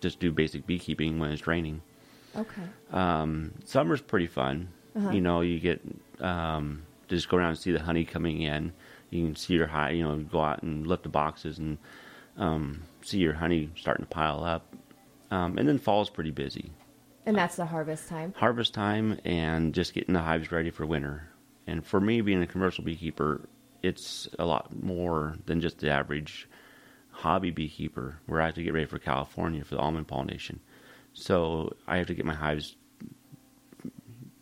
just 0.00 0.18
do 0.20 0.32
basic 0.32 0.66
beekeeping 0.66 1.18
when 1.18 1.30
it's 1.30 1.46
raining. 1.46 1.80
Okay. 2.36 2.62
Um, 2.92 3.52
summer's 3.64 4.02
pretty 4.02 4.26
fun. 4.26 4.68
Uh-huh. 4.96 5.10
You 5.10 5.20
know, 5.20 5.40
you 5.40 5.58
get 5.60 5.80
um, 6.20 6.82
just 7.08 7.28
go 7.28 7.36
around 7.36 7.50
and 7.50 7.58
see 7.58 7.72
the 7.72 7.80
honey 7.80 8.04
coming 8.04 8.42
in. 8.42 8.72
You 9.10 9.24
can 9.24 9.36
see 9.36 9.54
your 9.54 9.66
hive. 9.66 9.94
You 9.94 10.04
know, 10.04 10.16
go 10.18 10.40
out 10.40 10.62
and 10.62 10.86
lift 10.86 11.04
the 11.04 11.08
boxes 11.08 11.58
and 11.58 11.78
um, 12.36 12.82
see 13.02 13.18
your 13.18 13.34
honey 13.34 13.70
starting 13.76 14.04
to 14.04 14.10
pile 14.10 14.44
up. 14.44 14.74
Um, 15.30 15.58
and 15.58 15.68
then 15.68 15.78
fall's 15.78 16.10
pretty 16.10 16.30
busy. 16.30 16.72
And 17.26 17.36
that's 17.36 17.56
the 17.56 17.66
harvest 17.66 18.08
time. 18.08 18.34
Harvest 18.36 18.74
time 18.74 19.18
and 19.24 19.72
just 19.74 19.94
getting 19.94 20.14
the 20.14 20.20
hives 20.20 20.52
ready 20.52 20.70
for 20.70 20.84
winter. 20.84 21.28
And 21.66 21.84
for 21.84 22.00
me, 22.00 22.20
being 22.20 22.42
a 22.42 22.46
commercial 22.46 22.84
beekeeper, 22.84 23.48
it's 23.82 24.28
a 24.38 24.44
lot 24.44 24.74
more 24.82 25.36
than 25.46 25.60
just 25.60 25.78
the 25.78 25.90
average 25.90 26.48
hobby 27.10 27.50
beekeeper, 27.50 28.18
where 28.26 28.40
I 28.40 28.46
have 28.46 28.54
to 28.56 28.62
get 28.62 28.74
ready 28.74 28.86
for 28.86 28.98
California 28.98 29.64
for 29.64 29.76
the 29.76 29.80
almond 29.80 30.08
pollination. 30.08 30.60
So 31.12 31.74
I 31.86 31.98
have 31.98 32.08
to 32.08 32.14
get 32.14 32.26
my 32.26 32.34
hives, 32.34 32.76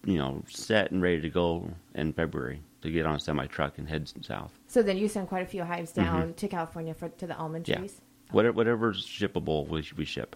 you 0.04 0.18
know, 0.18 0.42
set 0.48 0.90
and 0.90 1.02
ready 1.02 1.20
to 1.20 1.30
go 1.30 1.68
in 1.94 2.12
February 2.12 2.60
to 2.82 2.90
get 2.90 3.06
on 3.06 3.14
a 3.16 3.20
semi 3.20 3.46
truck 3.46 3.78
and 3.78 3.88
head 3.88 4.10
south. 4.22 4.52
So 4.66 4.82
then 4.82 4.96
you 4.96 5.08
send 5.08 5.28
quite 5.28 5.42
a 5.42 5.46
few 5.46 5.62
hives 5.64 5.92
down 5.92 6.34
to 6.34 6.48
California 6.48 6.94
for 6.94 7.08
to 7.08 7.26
the 7.26 7.36
almond 7.36 7.64
Mm-hmm. 7.64 7.72
Yeah. 7.72 7.78
trees. 7.78 8.00
Whatever, 8.30 8.52
whatever's 8.56 9.06
shippable, 9.06 9.68
we, 9.68 9.84
we 9.96 10.04
ship. 10.04 10.34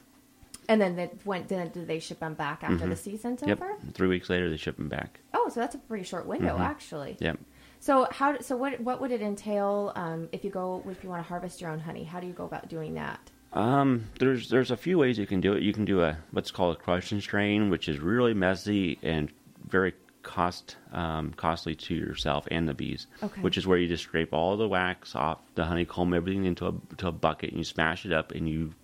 And 0.69 0.81
then 0.81 0.97
they, 0.97 1.07
when 1.25 1.47
then 1.47 1.69
do 1.71 1.85
they 1.85 1.99
ship 2.01 2.19
them 2.21 2.35
back 2.35 2.63
after 2.65 2.87
the 2.87 2.97
season's 2.97 3.41
Mm-hmm. 3.41 3.49
Yep. 3.51 3.63
over? 3.63 3.77
Three 3.93 4.09
weeks 4.09 4.29
later, 4.29 4.51
they 4.51 4.57
ship 4.57 4.77
them 4.77 4.89
back. 4.89 5.21
Oh, 5.33 5.49
so 5.53 5.61
that's 5.61 5.75
a 5.75 5.79
pretty 5.79 6.05
short 6.05 6.27
window 6.27 6.55
Mm-hmm. 6.55 6.63
actually. 6.63 7.17
Yep. 7.21 7.39
So 7.79 8.09
how 8.11 8.39
so 8.41 8.57
what 8.57 8.81
what 8.81 9.01
would 9.01 9.13
it 9.13 9.21
entail 9.23 9.93
um, 9.97 10.29
if 10.33 10.45
you 10.45 10.51
go 10.51 10.83
if 10.89 11.05
you 11.05 11.11
want 11.11 11.23
to 11.23 11.29
harvest 11.29 11.61
your 11.61 11.71
own 11.71 11.79
honey? 11.79 12.05
How 12.05 12.21
do 12.21 12.27
you 12.27 12.33
go 12.33 12.45
about 12.45 12.69
doing 12.69 12.95
that? 12.95 13.21
Um, 13.53 14.07
there's 14.19 14.49
there's 14.49 14.71
a 14.71 14.77
few 14.77 14.99
ways 14.99 15.19
you 15.19 15.27
can 15.27 15.41
do 15.41 15.53
it. 15.53 15.63
You 15.63 15.73
can 15.73 15.85
do 15.85 16.01
a 16.03 16.17
what's 16.33 16.51
called 16.51 16.77
a 16.77 16.79
crush 16.79 17.13
and 17.13 17.23
strain, 17.23 17.71
which 17.71 17.89
is 17.89 17.99
really 18.01 18.35
messy 18.35 18.99
and 19.03 19.31
very 19.69 19.95
cost 20.23 20.77
um, 20.93 21.33
costly 21.35 21.75
to 21.77 21.95
yourself 21.95 22.49
and 22.51 22.69
the 22.69 22.75
bees. 22.75 23.07
Okay. 23.23 23.41
Which 23.41 23.57
is 23.57 23.67
where 23.67 23.79
you 23.79 23.87
just 23.87 24.03
scrape 24.03 24.33
all 24.33 24.57
the 24.57 24.69
wax 24.69 25.15
off 25.15 25.39
the 25.55 25.65
honeycomb, 25.65 26.13
everything 26.13 26.45
into 26.45 26.67
a 26.67 26.75
to 26.97 27.09
a 27.09 27.13
bucket, 27.13 27.51
and 27.51 27.59
you 27.59 27.65
smash 27.65 28.05
it 28.05 28.13
up, 28.13 28.33
and 28.33 28.49
you 28.49 28.75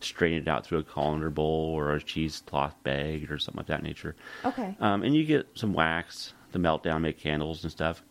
strain 0.00 0.34
it 0.34 0.48
out 0.48 0.66
through 0.66 0.78
a 0.78 0.82
colander 0.82 1.30
bowl 1.30 1.72
or 1.74 1.94
a 1.94 2.02
cheesecloth 2.02 2.74
bag 2.82 3.30
or 3.30 3.38
something 3.38 3.60
of 3.60 3.66
that 3.66 3.82
nature. 3.82 4.14
Okay. 4.44 4.76
Um, 4.80 5.02
and 5.02 5.14
you 5.14 5.24
get 5.24 5.46
some 5.54 5.72
wax 5.72 6.32
to 6.52 6.58
melt 6.58 6.82
down, 6.82 7.02
make 7.02 7.18
candles 7.18 7.62
and 7.62 7.72
stuff. 7.72 8.02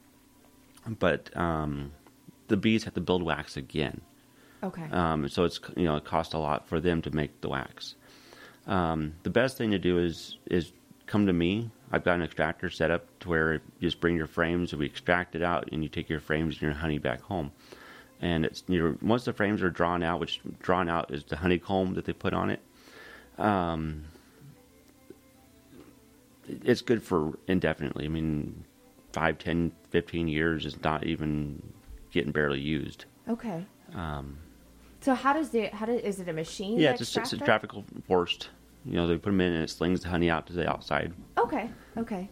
But 0.88 1.36
um, 1.38 1.92
the 2.48 2.58
bees 2.58 2.84
have 2.86 2.94
to 2.96 3.02
build 3.02 3.24
wax 3.24 3.58
again. 3.58 4.02
Okay. 4.64 4.88
Um, 4.92 5.30
so 5.30 5.46
it's 5.46 5.60
you 5.76 5.86
know 5.86 5.96
it 5.96 6.06
costs 6.06 6.34
a 6.34 6.38
lot 6.38 6.68
for 6.68 6.80
them 6.80 7.02
to 7.04 7.12
make 7.12 7.42
the 7.42 7.50
wax. 7.50 7.96
Um, 8.68 9.14
the 9.24 9.30
best 9.30 9.58
thing 9.58 9.72
to 9.72 9.80
do 9.80 10.00
is 10.00 10.38
is 10.50 10.72
come 11.06 11.28
to 11.28 11.34
me. 11.34 11.70
I've 11.92 12.04
got 12.04 12.16
an 12.16 12.22
extractor 12.24 12.70
set 12.70 12.92
up 12.92 13.06
to 13.22 13.30
where 13.30 13.54
you 13.54 13.62
just 13.82 14.00
bring 14.00 14.16
your 14.16 14.28
frames 14.28 14.72
and 14.74 14.80
we 14.80 14.86
extract 14.86 15.36
it 15.36 15.42
out, 15.42 15.70
and 15.72 15.82
you 15.84 15.90
take 15.90 16.10
your 16.10 16.20
frames 16.20 16.56
and 16.56 16.62
your 16.62 16.74
honey 16.74 17.00
back 17.00 17.22
home. 17.22 17.52
And 18.22 18.46
it's 18.46 18.64
you 18.68 18.80
know, 18.82 18.98
once 19.02 19.26
the 19.26 19.34
frames 19.34 19.62
are 19.64 19.70
drawn 19.70 20.04
out, 20.04 20.20
which 20.20 20.40
drawn 20.62 20.90
out 20.90 21.12
is 21.12 21.24
the 21.24 21.38
honeycomb 21.38 21.94
that 21.96 22.06
they 22.06 22.14
put 22.14 22.34
on 22.34 22.50
it. 22.50 22.60
Um, 23.38 24.04
it's 26.48 26.82
good 26.82 27.02
for 27.04 27.38
indefinitely. 27.48 28.06
I 28.06 28.10
mean, 28.10 28.64
five, 29.14 29.38
ten, 29.38 29.72
fifteen 29.90 30.28
years 30.28 30.66
is 30.66 30.82
not 30.84 31.06
even 31.06 31.62
getting 32.12 32.32
barely 32.32 32.60
used. 32.60 33.06
okay. 33.28 33.66
Um, 33.96 34.38
So 35.02 35.14
how 35.16 35.34
does 35.34 35.50
the 35.50 35.68
how 35.68 35.86
does 35.86 36.02
is 36.02 36.20
it 36.20 36.28
a 36.28 36.34
machine? 36.34 36.80
yeah, 36.80 36.92
it's 36.92 37.00
just 37.00 37.34
it's 37.34 37.44
traffic 37.44 37.72
forced. 38.08 38.50
You 38.86 38.94
know, 38.94 39.08
they 39.08 39.16
put 39.16 39.26
them 39.26 39.42
in 39.42 39.54
and 39.54 39.64
it 39.64 39.70
slings 39.70 40.02
the 40.02 40.10
honey 40.10 40.30
out 40.30 40.48
to 40.48 40.54
the 40.54 40.70
outside. 40.70 41.14
Okay. 41.38 41.70
Okay. 41.98 42.30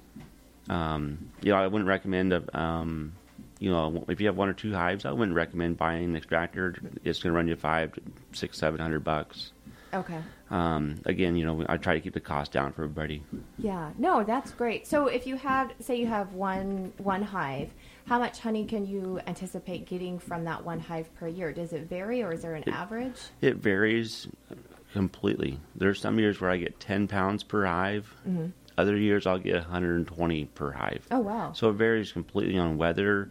Um, 0.70 1.32
you 1.42 1.52
know, 1.52 1.58
I 1.58 1.68
wouldn't 1.68 1.88
recommend 1.88 2.34
a, 2.34 2.60
um, 2.60 3.14
you 3.60 3.72
know, 3.72 4.06
if 4.08 4.20
you 4.20 4.28
have 4.28 4.38
one 4.38 4.50
or 4.50 4.54
two 4.54 4.74
hives, 4.74 5.06
I 5.06 5.12
wouldn't 5.12 5.36
recommend 5.36 5.78
buying 5.78 6.04
an 6.06 6.16
extractor. 6.16 6.76
It's 7.04 7.20
going 7.20 7.34
to 7.34 7.38
run 7.38 7.48
you 7.48 7.56
five, 7.56 7.94
six, 8.34 8.58
seven 8.58 8.80
hundred 8.80 9.04
bucks. 9.04 9.52
Okay. 9.94 10.20
Um, 10.50 11.00
again, 11.06 11.36
you 11.36 11.46
know, 11.46 11.66
I 11.68 11.78
try 11.78 11.94
to 11.94 12.02
keep 12.02 12.14
the 12.14 12.20
cost 12.20 12.52
down 12.52 12.74
for 12.74 12.84
everybody. 12.84 13.24
Yeah. 13.58 13.92
No, 13.98 14.24
that's 14.24 14.52
great. 14.52 14.86
So 14.86 15.08
if 15.08 15.26
you 15.26 15.38
had 15.38 15.74
say 15.80 15.96
you 15.96 16.08
have 16.08 16.34
one 16.34 16.94
one 16.98 17.22
hive, 17.22 17.74
how 18.06 18.20
much 18.20 18.40
honey 18.40 18.66
can 18.66 18.86
you 18.86 19.20
anticipate 19.28 19.86
getting 19.86 20.20
from 20.20 20.44
that 20.44 20.64
one 20.64 20.80
hive 20.80 21.14
per 21.16 21.28
year? 21.28 21.52
Does 21.52 21.74
it 21.74 21.90
vary 21.90 22.22
or 22.22 22.34
is 22.34 22.42
there 22.42 22.56
an 22.56 22.68
average? 22.70 23.18
It 23.42 23.58
varies 23.58 24.28
completely. 24.98 25.60
There's 25.76 26.02
some 26.02 26.18
years 26.18 26.42
where 26.42 26.50
I 26.50 26.58
get 26.58 26.80
ten 26.80 27.08
pounds 27.08 27.44
per 27.44 27.66
hive. 27.66 28.12
Other 28.78 28.98
years 28.98 29.26
I'll 29.26 29.40
get 29.40 29.56
120 29.56 30.46
per 30.46 30.72
hive. 30.72 31.08
Oh 31.12 31.20
wow. 31.20 31.52
So 31.54 31.70
it 31.70 31.74
varies 31.74 32.12
completely 32.12 32.58
on 32.58 32.78
weather. 32.78 33.30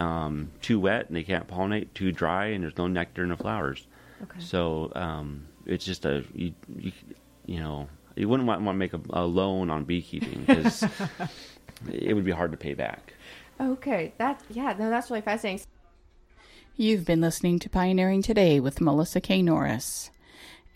Um, 0.00 0.50
too 0.60 0.78
wet 0.78 1.08
and 1.08 1.16
they 1.16 1.22
can't 1.22 1.46
pollinate. 1.48 1.88
Too 1.94 2.12
dry 2.12 2.46
and 2.46 2.62
there's 2.62 2.76
no 2.76 2.86
nectar 2.86 3.22
in 3.22 3.30
the 3.30 3.36
flowers. 3.36 3.86
Okay. 4.22 4.40
So 4.40 4.92
um, 4.94 5.46
it's 5.66 5.84
just 5.84 6.04
a 6.04 6.24
you, 6.34 6.52
you, 6.76 6.92
you 7.46 7.60
know 7.60 7.88
you 8.16 8.28
wouldn't 8.28 8.46
want, 8.46 8.62
want 8.62 8.74
to 8.74 8.78
make 8.78 8.92
a, 8.92 9.00
a 9.10 9.24
loan 9.24 9.70
on 9.70 9.84
beekeeping 9.84 10.44
because 10.46 10.84
it 11.92 12.14
would 12.14 12.24
be 12.24 12.32
hard 12.32 12.50
to 12.52 12.58
pay 12.58 12.74
back. 12.74 13.14
Okay. 13.60 14.12
That 14.18 14.42
yeah, 14.50 14.74
no, 14.78 14.90
that's 14.90 15.10
really 15.10 15.22
fascinating. 15.22 15.64
You've 16.76 17.04
been 17.04 17.20
listening 17.20 17.58
to 17.60 17.68
Pioneering 17.70 18.22
Today 18.22 18.60
with 18.60 18.80
Melissa 18.80 19.20
K. 19.20 19.42
Norris. 19.42 20.10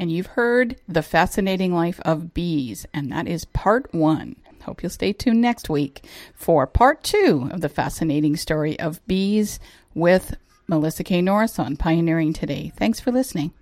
And 0.03 0.11
you've 0.11 0.27
heard 0.27 0.75
The 0.89 1.01
Fascinating 1.01 1.73
Life 1.73 2.01
of 2.01 2.35
Bees, 2.35 2.87
and 2.93 3.13
that 3.13 3.29
is 3.29 3.45
part 3.45 3.95
one. 3.95 4.35
Hope 4.65 4.83
you'll 4.83 4.91
stay 4.91 5.13
tuned 5.13 5.41
next 5.41 5.71
week 5.71 6.05
for 6.35 6.67
part 6.67 7.05
two 7.05 7.49
of 7.53 7.61
the 7.61 7.69
fascinating 7.69 8.37
story 8.37 8.77
of 8.81 9.01
bees 9.07 9.61
with 9.95 10.35
Melissa 10.67 11.05
K. 11.05 11.23
Norris 11.23 11.57
on 11.61 11.77
Pioneering 11.77 12.33
Today. 12.33 12.73
Thanks 12.77 12.99
for 12.99 13.13
listening. 13.13 13.53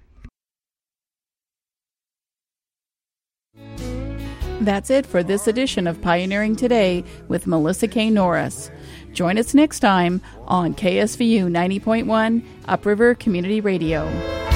That's 4.62 4.88
it 4.88 5.04
for 5.04 5.22
this 5.22 5.46
edition 5.46 5.86
of 5.86 6.00
Pioneering 6.00 6.56
Today 6.56 7.04
with 7.28 7.46
Melissa 7.46 7.86
K. 7.86 8.08
Norris. 8.08 8.70
Join 9.12 9.36
us 9.36 9.52
next 9.52 9.80
time 9.80 10.22
on 10.46 10.72
KSVU 10.72 11.50
90.1 11.50 12.42
Upriver 12.66 13.14
Community 13.14 13.60
Radio. 13.60 14.49